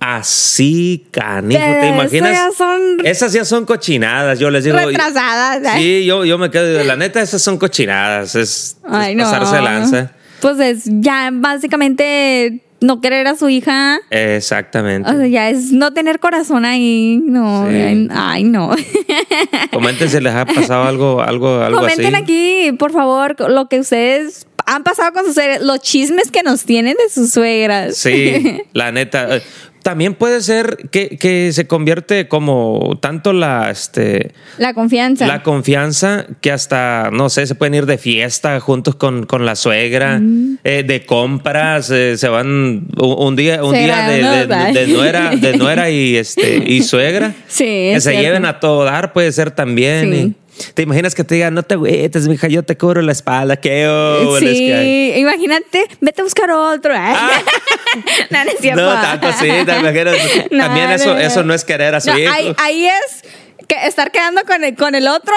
Así, 0.00 1.06
canijo, 1.12 1.60
¿te 1.80 1.88
imaginas? 1.88 2.32
ya 2.32 2.50
son- 2.56 3.06
Esas 3.06 3.32
ya 3.32 3.44
son 3.44 3.64
cochinadas, 3.64 4.38
yo 4.40 4.50
les 4.50 4.64
digo. 4.64 4.76
Retrasadas. 4.76 5.62
¿eh? 5.76 5.78
Sí, 5.78 6.04
yo, 6.04 6.24
yo 6.24 6.38
me 6.38 6.50
quedo, 6.50 6.82
la 6.82 6.96
neta, 6.96 7.22
esas 7.22 7.40
son 7.40 7.56
cochinadas, 7.56 8.34
es, 8.34 8.78
Ay, 8.82 9.14
no. 9.14 9.22
pasarse 9.24 9.54
de 9.56 9.62
lanza. 9.62 10.10
Pues 10.40 10.58
es 10.58 10.82
ya 10.86 11.30
básicamente 11.32 12.62
no 12.80 13.00
querer 13.00 13.28
a 13.28 13.36
su 13.36 13.48
hija. 13.48 14.00
Exactamente. 14.10 15.08
O 15.08 15.16
sea, 15.16 15.26
ya 15.28 15.48
es 15.50 15.70
no 15.70 15.92
tener 15.92 16.18
corazón 16.18 16.64
ahí. 16.64 17.22
No, 17.24 17.68
Sí. 17.70 18.08
ay, 18.10 18.42
no. 18.42 18.74
Comenten 19.72 20.10
si 20.10 20.18
les 20.20 20.34
ha 20.34 20.44
pasado 20.46 20.82
algo, 20.88 21.22
algo, 21.22 21.60
algo 21.60 21.78
Comenten 21.78 22.16
así. 22.16 22.24
aquí, 22.24 22.72
por 22.76 22.90
favor, 22.90 23.36
lo 23.48 23.68
que 23.68 23.78
ustedes 23.78 24.48
han 24.66 24.82
pasado 24.84 25.12
con 25.12 25.24
sus 25.24 25.34
suegras, 25.34 25.60
los 25.62 25.80
chismes 25.80 26.30
que 26.30 26.42
nos 26.42 26.64
tienen 26.64 26.94
de 26.96 27.12
sus 27.12 27.30
suegras. 27.32 27.96
Sí, 27.96 28.62
la 28.72 28.92
neta. 28.92 29.36
Eh, 29.36 29.42
También 29.82 30.14
puede 30.14 30.40
ser 30.42 30.76
que, 30.92 31.18
que 31.18 31.52
se 31.52 31.66
convierte 31.66 32.28
como 32.28 32.96
tanto 33.02 33.32
la, 33.32 33.68
este, 33.68 34.30
La 34.56 34.74
confianza. 34.74 35.26
la 35.26 35.42
confianza 35.42 36.24
que 36.40 36.52
hasta, 36.52 37.10
no 37.12 37.28
sé, 37.28 37.48
se 37.48 37.56
pueden 37.56 37.74
ir 37.74 37.86
de 37.86 37.98
fiesta 37.98 38.60
juntos 38.60 38.94
con, 38.94 39.26
con 39.26 39.44
la 39.44 39.56
suegra, 39.56 40.20
Mm. 40.20 40.58
eh, 40.62 40.84
de 40.86 41.04
compras, 41.04 41.90
eh, 41.90 42.16
se 42.16 42.28
van 42.28 42.86
un, 42.96 43.34
día, 43.36 43.64
un 43.64 43.74
día 43.74 44.08
de, 44.08 44.22
de- 44.22 44.46
de- 44.46 44.54
Ay. 44.54 44.72
de 44.74 44.86
nuera, 44.86 45.30
de 45.34 45.56
nuera 45.56 45.90
y 45.90 46.16
este 46.16 46.62
y 46.64 46.82
suegra. 46.82 47.34
Sí, 47.48 47.64
que 47.64 47.94
es 47.96 48.04
se 48.04 48.10
cierto. 48.10 48.24
lleven 48.28 48.44
a 48.46 48.60
todo 48.60 48.84
dar, 48.84 49.12
puede 49.12 49.32
ser 49.32 49.50
también. 49.50 50.12
Sí. 50.12 50.16
y- 50.16 50.41
¿Te 50.74 50.82
imaginas 50.82 51.14
que 51.14 51.24
te 51.24 51.34
digan, 51.36 51.54
no 51.54 51.62
te 51.62 51.74
agüites, 51.74 52.28
mija, 52.28 52.46
yo 52.48 52.62
te 52.62 52.76
cubro 52.76 53.00
la 53.02 53.12
espalda? 53.12 53.56
¿Qué 53.56 53.84
hay?" 53.86 54.38
Sí, 54.40 55.12
imagínate, 55.20 55.86
vete 56.00 56.20
a 56.20 56.24
buscar 56.24 56.50
otro. 56.50 56.94
Ay. 56.96 57.14
no, 58.30 58.44
no 58.44 58.50
cierto. 58.60 58.82
No, 58.82 58.92
tanto 59.00 59.32
sí, 59.32 59.48
te 59.64 59.76
imaginas. 59.80 60.16
No, 60.50 60.58
También 60.64 60.88
no, 60.88 60.94
eso, 60.94 61.14
no. 61.14 61.20
eso 61.20 61.42
no 61.42 61.54
es 61.54 61.64
querer 61.64 61.94
a 61.94 62.00
su 62.00 62.10
No, 62.10 62.18
hijo. 62.18 62.32
ahí, 62.32 62.54
ahí 62.58 62.86
es 62.86 63.24
que 63.68 63.86
estar 63.86 64.10
quedando 64.10 64.42
con 64.44 64.62
el, 64.64 64.74
con 64.76 64.94
el 64.94 65.08
otro. 65.08 65.34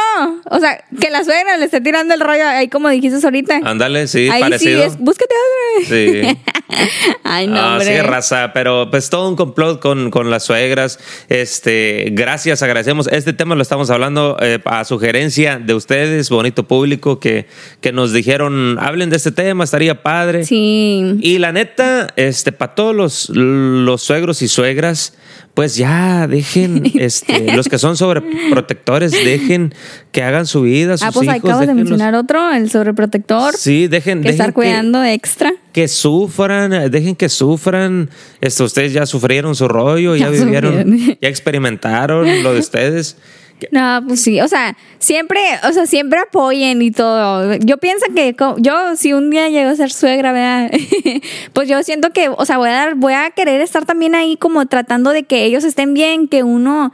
O 0.50 0.60
sea, 0.60 0.84
que 1.00 1.10
la 1.10 1.24
suegra 1.24 1.58
le 1.58 1.66
esté 1.66 1.80
tirando 1.82 2.14
el 2.14 2.20
rollo 2.20 2.46
ahí 2.48 2.68
como 2.68 2.90
dijiste 2.90 3.18
ahorita. 3.24 3.62
Ándale, 3.64 4.08
sí, 4.08 4.30
ahí 4.30 4.42
parecido. 4.42 4.82
sí 4.82 4.88
es, 4.88 4.98
búscate 4.98 5.34
otro. 5.78 5.88
Sí. 5.96 6.38
Ay, 7.24 7.48
no, 7.48 7.56
Ah, 7.60 7.80
sí, 7.82 7.98
raza, 8.02 8.52
pero 8.54 8.90
pues 8.90 9.10
todo 9.10 9.30
un 9.30 9.36
complot 9.36 9.80
con, 9.80 10.12
con 10.12 10.30
las 10.30 10.44
suegras. 10.44 11.00
Este, 11.30 12.10
gracias, 12.12 12.62
agradecemos. 12.64 13.08
Este 13.08 13.34
tema 13.34 13.56
lo 13.56 13.62
estamos 13.62 13.90
hablando 13.90 14.38
eh, 14.42 14.60
a 14.66 14.86
sugerencia 14.86 15.58
de 15.60 15.74
ustedes, 15.74 16.30
bonito 16.30 16.68
público, 16.68 17.20
que, 17.20 17.48
que 17.82 17.92
nos 17.92 18.14
dijeron, 18.14 18.78
hablen 18.80 19.10
de 19.10 19.18
este 19.18 19.32
tema, 19.32 19.64
estaría 19.64 20.04
padre. 20.04 20.46
Sí. 20.46 21.18
Y 21.22 21.40
la 21.40 21.52
neta, 21.52 22.08
este, 22.16 22.52
para 22.52 22.76
todos 22.76 22.96
los, 22.96 23.30
los 23.30 24.02
suegros 24.02 24.42
y 24.42 24.48
suegras, 24.48 25.14
pues 25.54 25.76
ya 25.76 26.28
dejen, 26.28 26.84
este, 26.96 27.56
los 27.56 27.68
que 27.68 27.80
son 27.80 27.98
sobreprotectores, 27.98 29.12
dejen 29.12 29.74
que 30.12 30.22
hagan 30.22 30.46
su 30.46 30.62
vida. 30.62 30.98
Sus 30.98 31.08
Ah, 31.08 31.12
pues 31.12 31.26
hijos, 31.28 31.40
acabas 31.40 31.68
de 31.68 31.74
mencionar 31.74 32.14
otro, 32.16 32.52
el 32.52 32.70
sobreprotector. 32.70 33.56
Sí, 33.56 33.88
dejen, 33.88 34.20
que 34.20 34.28
dejen 34.30 34.32
estar 34.32 34.54
cuidando 34.54 35.04
extra. 35.04 35.54
Que 35.76 35.90
sufran, 35.90 36.72
eh, 36.72 36.90
dejen 36.90 37.18
que 37.18 37.28
sufran. 37.28 38.10
Esto, 38.40 38.64
ustedes 38.64 38.94
ya 38.94 39.06
sufrieron 39.06 39.56
su 39.56 39.68
rollo, 39.68 40.16
ya, 40.16 40.26
Ya 40.32 40.32
vivieron, 40.32 40.72
sufrieron. 40.72 41.18
ya 41.22 41.28
experimentaron 41.28 42.44
lo 42.44 42.54
de 42.54 42.60
ustedes. 42.60 43.18
No, 43.72 44.04
pues 44.06 44.22
sí, 44.22 44.42
o 44.42 44.50
sea, 44.50 44.76
siempre, 45.00 45.40
o 45.64 45.72
sea, 45.72 45.86
siempre 45.86 46.20
apoyen 46.20 46.82
y 46.82 46.92
todo. 46.92 47.56
Yo 47.56 47.78
pienso 47.78 48.06
que 48.14 48.36
yo, 48.58 48.98
si 48.98 49.14
un 49.14 49.30
día 49.30 49.48
llego 49.48 49.70
a 49.70 49.76
ser 49.78 49.94
suegra, 49.94 50.34
¿verdad? 50.34 50.72
pues 51.54 51.70
yo 51.70 51.82
siento 51.82 52.12
que, 52.12 52.28
o 52.28 52.46
sea, 52.46 52.58
voy 52.58 52.68
a 52.68 52.74
dar, 52.74 52.96
voy 52.96 53.14
a 53.14 53.32
querer 53.32 53.62
estar 53.62 53.86
también 53.86 54.14
ahí 54.14 54.36
como 54.36 54.66
tratando 54.66 55.12
de 55.12 55.24
que 55.24 55.46
ellos 55.46 55.64
estén 55.64 55.94
bien, 55.94 56.28
que 56.28 56.44
uno, 56.44 56.92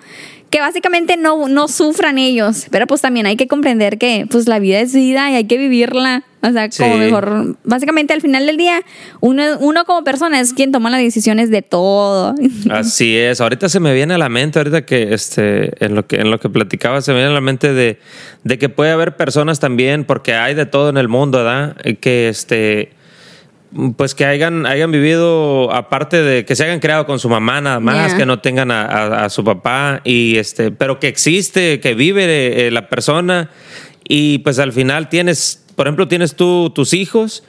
que 0.52 0.60
básicamente 0.60 1.18
no, 1.18 1.48
no 1.48 1.68
sufran 1.68 2.18
ellos. 2.18 2.68
Pero 2.70 2.86
pues 2.86 3.02
también 3.02 3.26
hay 3.26 3.38
que 3.38 3.48
comprender 3.48 3.98
que 3.98 4.28
pues 4.30 4.48
la 4.48 4.60
vida 4.60 4.82
es 4.82 4.94
vida 4.94 5.32
y 5.32 5.36
hay 5.36 5.46
que 5.46 5.58
vivirla. 5.58 6.24
O 6.44 6.52
sea, 6.52 6.70
como 6.70 6.98
mejor, 6.98 7.56
básicamente 7.64 8.14
al 8.14 8.22
final 8.22 8.48
del 8.48 8.58
día, 8.58 8.82
uno, 9.22 9.44
uno 9.60 9.86
como 9.86 10.04
persona 10.04 10.40
es 10.40 10.54
quien 10.54 10.72
toma 10.72 10.90
las 10.90 11.00
decisiones 11.00 11.52
de 11.52 11.62
todo. 11.62 12.36
Así 12.70 13.16
es. 13.16 13.40
Ahorita 13.40 13.70
se 13.70 13.80
me 13.80 13.94
viene 13.94 14.16
a 14.16 14.18
la 14.18 14.28
mente, 14.28 14.60
ahorita 14.60 14.86
que 14.86 15.14
este, 15.14 15.86
en 15.86 15.96
lo 15.96 16.06
que, 16.06 16.18
en 16.18 16.32
lo 16.32 16.40
que 16.40 16.50
platicaba, 16.50 17.02
se 17.02 17.12
me 17.12 17.20
viene 17.20 17.32
a 17.32 17.36
la 17.36 17.42
mente 17.42 17.74
de, 17.74 18.00
de 18.44 18.58
que 18.58 18.70
puede 18.70 18.92
haber 18.92 19.16
personas 19.16 19.60
también, 19.60 20.04
porque 20.04 20.34
hay 20.34 20.54
de 20.54 20.66
todo 20.66 20.90
en 20.90 20.98
el 20.98 21.08
mundo, 21.08 21.38
¿verdad? 21.38 21.78
Eh, 21.84 21.96
Que 21.96 22.28
este 22.28 22.92
pues 23.96 24.16
que 24.16 24.26
hayan, 24.26 24.66
hayan 24.66 24.92
vivido, 24.92 25.72
aparte 25.74 26.22
de 26.22 26.44
que 26.46 26.56
se 26.56 26.64
hayan 26.66 26.80
creado 26.80 27.06
con 27.06 27.20
su 27.20 27.30
mamá 27.30 27.62
nada 27.62 27.80
más, 27.80 28.10
Yeah. 28.10 28.18
que 28.18 28.26
no 28.26 28.40
tengan 28.40 28.70
a, 28.72 28.82
a- 28.86 29.26
a 29.26 29.30
su 29.30 29.44
papá, 29.44 30.02
y 30.04 30.38
este, 30.38 30.72
pero 30.72 31.00
que 31.00 31.08
existe, 31.08 31.80
que 31.80 31.94
vive 31.94 32.68
eh, 32.68 32.72
la 32.72 32.90
persona, 32.90 33.50
y 34.08 34.40
pues 34.40 34.60
al 34.60 34.74
final 34.74 35.08
tienes, 35.08 35.61
por 35.76 35.88
ejemplo, 35.88 36.08
tienes 36.08 36.36
tú 36.36 36.72
tus 36.74 36.94
hijos, 36.94 37.44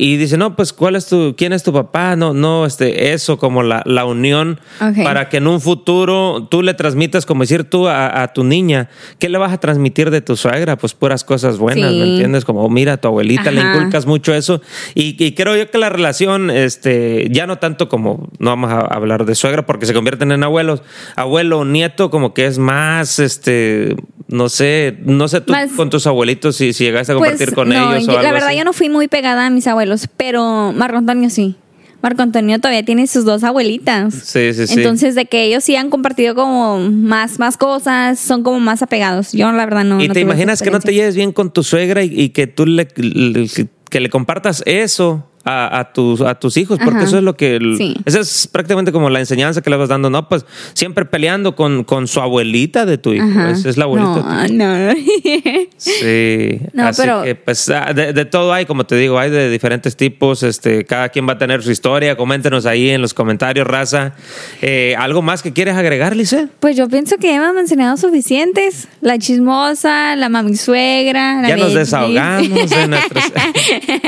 y 0.00 0.16
dice, 0.16 0.36
no, 0.36 0.54
pues, 0.54 0.72
¿cuál 0.72 0.94
es 0.94 1.08
tu, 1.08 1.34
quién 1.36 1.52
es 1.52 1.64
tu 1.64 1.72
papá? 1.72 2.14
No, 2.14 2.32
no, 2.32 2.66
este, 2.66 3.12
eso, 3.12 3.36
como 3.36 3.64
la, 3.64 3.82
la 3.84 4.04
unión, 4.04 4.60
para 4.78 5.28
que 5.28 5.38
en 5.38 5.48
un 5.48 5.60
futuro 5.60 6.46
tú 6.48 6.62
le 6.62 6.74
transmitas, 6.74 7.26
como 7.26 7.42
decir 7.42 7.64
tú 7.64 7.88
a, 7.88 8.22
a 8.22 8.32
tu 8.32 8.44
niña, 8.44 8.90
¿qué 9.18 9.28
le 9.28 9.38
vas 9.38 9.52
a 9.52 9.58
transmitir 9.58 10.12
de 10.12 10.20
tu 10.20 10.36
suegra? 10.36 10.76
Pues 10.76 10.94
puras 10.94 11.24
cosas 11.24 11.58
buenas, 11.58 11.90
Sí. 11.90 11.98
¿me 11.98 12.10
entiendes? 12.10 12.44
Como, 12.44 12.68
mira, 12.68 12.98
tu 12.98 13.08
abuelita 13.08 13.50
le 13.50 13.60
inculcas 13.60 14.06
mucho 14.06 14.32
eso. 14.32 14.60
Y, 14.94 15.20
y 15.22 15.32
creo 15.32 15.56
yo 15.56 15.68
que 15.68 15.78
la 15.78 15.88
relación, 15.88 16.50
este, 16.50 17.26
ya 17.32 17.48
no 17.48 17.58
tanto 17.58 17.88
como, 17.88 18.28
no 18.38 18.50
vamos 18.50 18.70
a 18.70 18.82
hablar 18.82 19.24
de 19.24 19.34
suegra 19.34 19.66
porque 19.66 19.86
se 19.86 19.94
convierten 19.94 20.30
en 20.30 20.44
abuelos, 20.44 20.80
abuelo, 21.16 21.64
nieto, 21.64 22.08
como 22.10 22.34
que 22.34 22.46
es 22.46 22.58
más, 22.58 23.18
este, 23.18 23.96
no 24.28 24.48
sé, 24.48 24.96
no 25.04 25.26
sé 25.28 25.40
tú 25.40 25.52
con 25.76 25.90
tus 25.90 26.06
abuelitos 26.06 26.56
si, 26.56 26.72
si 26.72 26.84
llegaste 26.84 27.12
a 27.12 27.16
compartir 27.16 27.52
con 27.54 27.68
Pues, 27.68 27.78
no, 27.78 27.94
ellos 27.94 28.08
o 28.08 28.10
algo 28.12 28.22
La 28.22 28.32
verdad, 28.32 28.48
así. 28.50 28.58
yo 28.58 28.64
no 28.64 28.72
fui 28.72 28.88
muy 28.88 29.08
pegada 29.08 29.46
a 29.46 29.50
mis 29.50 29.66
abuelos, 29.66 30.06
pero 30.16 30.72
Marco 30.72 30.98
Antonio 30.98 31.30
sí. 31.30 31.56
Marco 32.00 32.22
Antonio 32.22 32.58
todavía 32.60 32.84
tiene 32.84 33.08
sus 33.08 33.24
dos 33.24 33.42
abuelitas. 33.42 34.14
Sí, 34.14 34.54
sí, 34.54 34.68
sí. 34.68 34.74
Entonces, 34.74 35.16
de 35.16 35.26
que 35.26 35.42
ellos 35.46 35.64
sí 35.64 35.74
han 35.74 35.90
compartido 35.90 36.36
como 36.36 36.78
más, 36.78 37.40
más 37.40 37.56
cosas, 37.56 38.20
son 38.20 38.44
como 38.44 38.60
más 38.60 38.82
apegados. 38.82 39.32
Yo, 39.32 39.50
la 39.50 39.64
verdad, 39.64 39.82
no. 39.82 40.00
y 40.00 40.06
no 40.06 40.14
te 40.14 40.20
imaginas 40.20 40.62
que 40.62 40.70
no 40.70 40.78
te 40.78 40.94
lleves 40.94 41.16
bien 41.16 41.32
con 41.32 41.52
tu 41.52 41.64
suegra 41.64 42.04
y, 42.04 42.12
y 42.14 42.28
que 42.28 42.46
tú 42.46 42.66
le, 42.66 42.86
le- 42.94 43.48
que 43.90 43.98
le 44.00 44.10
compartas 44.10 44.62
eso 44.64 45.28
a, 45.48 45.78
a 45.80 45.92
tus, 45.92 46.20
a 46.20 46.34
tus 46.34 46.56
hijos, 46.56 46.78
porque 46.78 46.98
Ajá. 46.98 47.06
eso 47.06 47.18
es 47.18 47.24
lo 47.24 47.36
que... 47.36 47.58
Sí. 47.76 47.96
Esa 48.04 48.20
es 48.20 48.46
prácticamente 48.50 48.92
como 48.92 49.08
la 49.08 49.18
enseñanza 49.20 49.62
que 49.62 49.70
le 49.70 49.76
vas 49.76 49.88
dando, 49.88 50.10
¿no? 50.10 50.28
Pues 50.28 50.44
siempre 50.74 51.04
peleando 51.06 51.56
con, 51.56 51.84
con 51.84 52.06
su 52.06 52.20
abuelita 52.20 52.84
de 52.84 52.98
tu 52.98 53.12
hijo. 53.14 53.40
Es, 53.48 53.64
es 53.64 53.76
la 53.76 53.84
abuelita 53.84 54.14
de 54.42 54.48
tu 54.48 54.54
No, 54.54 54.88
no. 54.88 54.94
Sí, 55.76 56.60
No, 56.72 56.86
así 56.88 57.02
pero- 57.02 57.22
que 57.22 57.34
pues 57.34 57.68
ah, 57.70 57.92
de, 57.94 58.12
de 58.12 58.24
todo 58.24 58.52
hay, 58.52 58.66
como 58.66 58.84
te 58.84 58.96
digo, 58.96 59.18
hay 59.18 59.30
de 59.30 59.48
diferentes 59.50 59.96
tipos, 59.96 60.42
este, 60.42 60.84
cada 60.84 61.08
quien 61.08 61.26
va 61.28 61.32
a 61.34 61.38
tener 61.38 61.62
su 61.62 61.70
historia, 61.70 62.16
coméntenos 62.16 62.66
ahí 62.66 62.90
en 62.90 63.00
los 63.00 63.14
comentarios, 63.14 63.66
raza. 63.66 64.14
Eh, 64.60 64.94
¿Algo 64.98 65.22
más 65.22 65.42
que 65.42 65.52
quieres 65.52 65.76
agregar, 65.76 66.14
Lice? 66.16 66.48
Pues 66.60 66.76
yo 66.76 66.88
pienso 66.88 67.16
que 67.16 67.34
hemos 67.34 67.54
mencionado 67.54 67.96
suficientes. 67.96 68.88
La 69.00 69.18
chismosa, 69.18 70.16
la 70.16 70.28
mami 70.28 70.56
suegra. 70.56 71.40
La 71.42 71.48
Ya 71.48 71.56
nos 71.56 71.74
desahogamos 71.74 72.70
de 72.70 72.88
nuestros... 72.88 73.24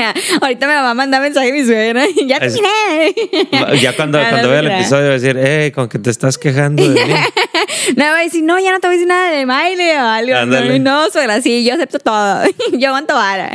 Ahorita 0.41 0.67
me 0.67 0.73
va 0.73 0.91
a 0.91 0.93
mandar 0.93 1.21
mensaje 1.31 1.49
a 1.49 1.53
mi 1.53 1.65
suegra. 1.65 2.05
ya 2.27 2.37
Es- 2.37 2.53
terminé. 2.55 3.81
Ya 3.81 3.93
cuando, 3.95 4.19
cuando 4.29 4.49
vea 4.49 4.59
el 4.59 4.67
episodio 4.67 5.05
va 5.05 5.09
a 5.11 5.19
decir, 5.19 5.35
eh, 5.39 5.71
con 5.73 5.87
que 5.89 5.99
te 5.99 6.09
estás 6.09 6.37
quejando 6.37 6.87
de 6.87 7.05
mí. 7.05 7.13
No, 7.95 8.03
va 8.05 8.19
a 8.19 8.23
decir, 8.23 8.43
no, 8.43 8.59
ya 8.59 8.71
no 8.71 8.79
te 8.79 8.87
voy 8.87 8.95
a 8.95 8.97
decir 8.97 9.07
nada 9.07 9.31
de 9.31 9.45
baile 9.45 9.99
o 9.99 10.05
algo. 10.05 10.35
Ándale. 10.35 10.79
No, 10.79 11.09
suegra, 11.09 11.41
sí, 11.41 11.63
yo 11.63 11.73
acepto 11.73 11.99
todo. 11.99 12.43
yo 12.73 12.87
aguanto 12.89 13.13
vara. 13.13 13.51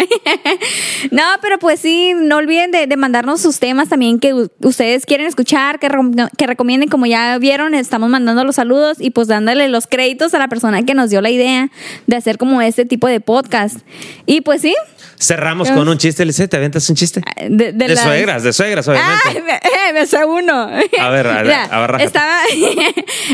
no, 1.11 1.23
pero 1.43 1.59
pues 1.59 1.81
sí, 1.81 2.13
no 2.15 2.37
olviden 2.37 2.71
de, 2.71 2.87
de 2.87 2.97
mandarnos 2.97 3.41
sus 3.41 3.59
temas 3.59 3.89
también 3.89 4.19
que 4.19 4.35
ustedes 4.61 5.07
quieren 5.07 5.27
escuchar, 5.27 5.79
que, 5.79 5.89
que 6.37 6.47
recomienden, 6.47 6.89
como 6.89 7.07
ya 7.07 7.39
vieron, 7.39 7.75
estamos 7.75 8.09
mandando 8.11 8.45
los 8.45 8.57
saludos 8.57 8.99
y 9.01 9.11
pues 9.11 9.29
dándole 9.29 9.69
los 9.69 9.87
créditos 9.87 10.35
a 10.35 10.39
la 10.39 10.49
persona 10.49 10.85
que 10.85 10.95
nos 10.95 11.11
dio 11.11 11.21
la 11.21 11.31
idea 11.31 11.71
de 12.07 12.17
hacer 12.17 12.39
como 12.39 12.61
este 12.63 12.85
tipo 12.85 13.07
de 13.09 13.21
podcast. 13.21 13.79
Y 14.27 14.41
pues 14.41 14.63
sí, 14.63 14.75
Cerramos 15.19 15.71
con 15.71 15.89
un 15.89 15.97
chiste, 15.97 16.25
Lice, 16.27 16.47
¿te 16.47 16.57
avientas 16.57 16.89
un 16.91 16.97
chiste? 16.97 17.23
de, 17.49 17.73
De, 17.73 17.89
las- 17.89 18.01
suegras, 18.03 18.43
de 18.43 18.53
suegras, 18.53 18.87
obviamente. 18.87 19.23
Ay, 19.29 19.43
me, 19.43 19.93
me 20.01 20.07
sé 20.07 20.25
uno. 20.25 20.69
A 21.01 21.09
ver, 21.09 21.27
a 21.27 21.33
ver, 21.37 21.45
Mira, 21.45 21.65
a 21.65 21.87
ver, 21.87 22.01
estaba, 22.03 22.39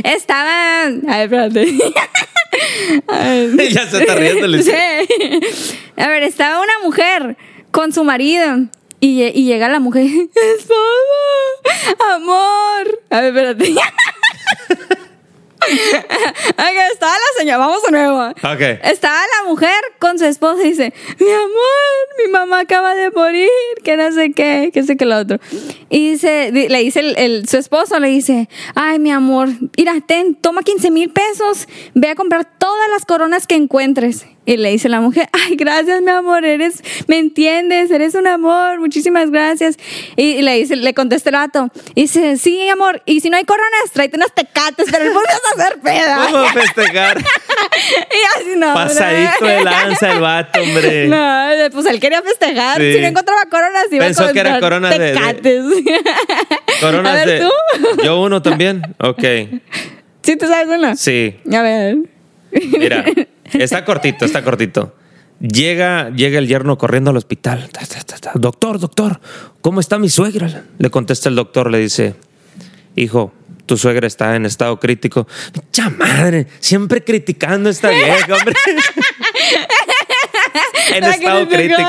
estaba, 0.05 0.81
a 1.08 1.18
ver, 1.18 1.22
espérate. 1.24 1.78
Ay. 3.08 3.70
ya 3.70 3.86
se 3.88 4.00
está 4.00 4.14
riendo, 4.14 4.46
Lice. 4.46 5.06
Sí. 5.10 5.76
A 5.96 6.08
ver, 6.08 6.22
estaba 6.22 6.60
una 6.60 6.78
mujer 6.82 7.36
con 7.70 7.92
su 7.92 8.04
marido 8.04 8.66
y, 9.00 9.22
y 9.24 9.44
llega 9.44 9.68
la 9.68 9.80
mujer, 9.80 10.06
esposo, 10.56 10.74
amor. 12.14 13.00
A 13.10 13.20
ver, 13.20 13.34
espérate. 13.34 13.74
Estaba 16.92 17.12
la 17.12 17.38
señora, 17.38 17.59
vamos 17.59 17.83
de 17.83 17.90
nuevo. 17.90 18.29
Ok. 18.29 18.61
Estaba 18.85 19.16
la 19.42 19.48
mujer 19.48 19.75
con 19.98 20.18
su 20.18 20.25
esposo 20.25 20.61
y 20.62 20.68
dice, 20.68 20.92
mi 21.18 21.31
amor, 21.31 22.25
mi 22.25 22.31
mamá 22.31 22.61
acaba 22.61 22.94
de 22.94 23.11
morir, 23.11 23.48
que 23.85 23.96
no 23.96 24.12
sé 24.12 24.33
qué, 24.33 24.70
que 24.72 24.83
sé 24.83 24.96
que 24.96 25.05
lo 25.05 25.18
otro. 25.18 25.38
Y 25.90 26.12
dice, 26.12 26.51
di- 26.53 26.68
le 26.68 26.79
dice 26.81 27.01
el, 27.01 27.16
el- 27.18 27.48
su 27.48 27.57
esposo, 27.59 27.98
le 27.98 28.09
dice, 28.09 28.48
ay, 28.75 28.98
mi 28.98 29.11
amor, 29.11 29.48
mira, 29.77 29.94
ten, 30.07 30.35
toma 30.35 30.62
15 30.62 30.90
mil 30.90 31.11
pesos, 31.11 31.66
ve 31.94 32.09
a 32.09 32.14
comprar 32.14 32.46
todas 32.59 32.88
las 32.90 33.05
coronas 33.05 33.46
que 33.46 33.55
encuentres. 33.57 34.27
Y 34.44 34.57
le 34.57 34.70
dice 34.72 34.88
la 34.88 35.01
mujer, 35.01 35.29
ay, 35.33 35.55
gracias, 35.57 36.03
mi 36.03 36.11
amor, 36.11 36.44
eres, 36.44 36.83
me 37.07 37.18
entiendes, 37.18 37.90
eres 37.92 38.14
un 38.16 38.27
amor, 38.27 38.81
muchísimas 38.81 39.31
gracias. 39.31 39.77
Y 40.16 40.42
le 40.42 40.57
dice, 40.57 40.75
le 40.77 40.94
contesta 40.94 41.31
el 41.31 41.37
vato, 41.37 41.70
y 41.94 42.03
dice, 42.03 42.37
sí, 42.37 42.68
amor, 42.68 43.03
y 43.07 43.20
si 43.20 43.31
no 43.31 43.37
hay 43.37 43.44
coronas, 43.44 43.90
tráete 43.92 44.16
unas 44.16 44.35
tecates, 44.35 44.88
pero 44.90 45.05
el 45.05 45.11
es 45.11 45.16
hacer 45.52 45.80
peda. 45.80 46.16
Vamos 46.18 46.50
a 46.50 46.52
festejar. 46.52 47.18
Y 47.74 48.40
así 48.40 48.56
no. 48.56 48.74
Pasadito 48.74 49.44
de 49.46 49.64
lanza 49.64 50.12
el 50.12 50.20
vato, 50.20 50.60
hombre. 50.60 51.08
No, 51.08 51.48
pues 51.72 51.86
él 51.86 52.00
quería 52.00 52.20
festejar. 52.22 52.78
Sí. 52.80 52.94
Si 52.94 53.00
no 53.00 53.06
encontraba 53.06 53.42
coronas, 53.50 53.84
iba 53.90 54.04
Pensó 54.04 54.24
a 54.24 54.32
que 54.32 54.40
era 54.40 54.60
coronas 54.60 54.90
de- 54.98 55.12
de-. 55.12 56.00
Coronas 56.80 57.12
a 57.12 57.24
ver, 57.24 57.28
de. 57.28 57.40
¿tú? 57.40 58.02
Yo 58.04 58.20
uno 58.20 58.42
también. 58.42 58.82
Ok. 58.98 59.22
¿Sí 60.22 60.36
tú 60.36 60.46
sabes 60.46 60.68
uno? 60.68 60.94
Sí. 60.96 61.36
A 61.52 61.62
ver. 61.62 61.96
Mira, 62.52 63.04
está 63.54 63.84
cortito, 63.84 64.24
está 64.24 64.42
cortito. 64.44 64.94
Llega, 65.40 66.10
llega 66.10 66.38
el 66.38 66.46
yerno 66.46 66.76
corriendo 66.78 67.10
al 67.10 67.16
hospital. 67.16 67.68
Ta, 67.72 67.80
ta, 67.86 68.00
ta, 68.04 68.16
ta. 68.18 68.32
Doctor, 68.34 68.78
doctor, 68.78 69.20
¿cómo 69.60 69.80
está 69.80 69.98
mi 69.98 70.08
suegra? 70.08 70.64
Le 70.78 70.90
contesta 70.90 71.28
el 71.28 71.34
doctor, 71.36 71.70
le 71.70 71.78
dice, 71.78 72.14
hijo, 72.94 73.32
tu 73.72 73.78
suegra 73.78 74.06
está 74.06 74.37
en 74.37 74.44
estado 74.44 74.78
crítico. 74.78 75.26
¡Mucha 75.54 75.88
madre! 75.88 76.46
Siempre 76.61 77.02
criticando 77.02 77.70
a 77.70 77.72
esta 77.72 77.88
vieja, 77.88 78.35
hombre. 78.35 78.54
en 80.94 81.00
La 81.00 81.11
estado 81.12 81.48
crítico. 81.48 81.80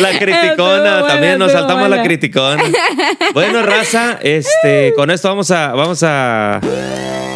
La 0.00 0.18
criticona, 0.18 1.06
también 1.06 1.38
nos 1.38 1.52
saltamos 1.52 1.88
la 1.88 2.02
criticona. 2.02 2.64
Bueno, 3.34 3.62
raza, 3.62 4.18
este, 4.20 4.92
con 4.96 5.12
esto 5.12 5.28
vamos 5.28 5.52
a, 5.52 5.68
vamos 5.74 6.02
a 6.02 6.58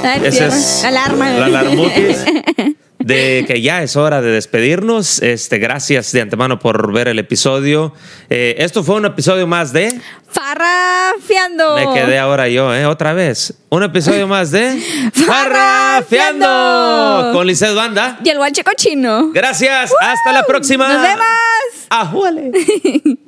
Ay, 0.03 0.23
esa 0.25 0.47
es 0.47 0.85
Alarma. 0.85 1.31
La 1.31 1.47
alarmutis 1.47 2.25
de 3.09 3.45
que 3.47 3.61
ya 3.63 3.83
es 3.83 3.97
hora 3.97 4.21
de 4.21 4.31
despedirnos. 4.31 5.21
Este, 5.23 5.59
gracias 5.59 6.13
de 6.13 6.21
antemano 6.21 6.59
por 6.59 6.93
ver 6.93 7.09
el 7.09 7.19
episodio. 7.19 7.95
Eh, 8.29 8.57
esto 8.59 8.85
fue 8.85 8.97
un 8.97 9.07
episodio 9.07 9.47
más 9.47 9.73
de. 9.73 9.99
Farrafiando. 10.29 11.75
Me 11.77 11.95
quedé 11.95 12.19
ahora 12.19 12.49
yo, 12.49 12.75
¿eh? 12.75 12.85
Otra 12.85 13.15
vez. 13.15 13.55
Un 13.71 13.83
episodio 13.83 14.29
más 14.29 14.51
de. 14.51 14.79
Farrafiando. 15.15 16.47
Farrafiando 16.47 17.33
Con 17.33 17.47
Lizeth 17.47 17.75
Banda. 17.75 18.21
Y 18.23 18.29
el 18.29 18.37
guanche 18.37 18.63
cochino. 18.63 19.33
Gracias. 19.33 19.91
Hasta 20.01 20.33
la 20.33 20.43
próxima. 20.43 20.93
Nos 20.93 21.03
vemos. 21.03 21.27
Ajúale. 21.89 22.53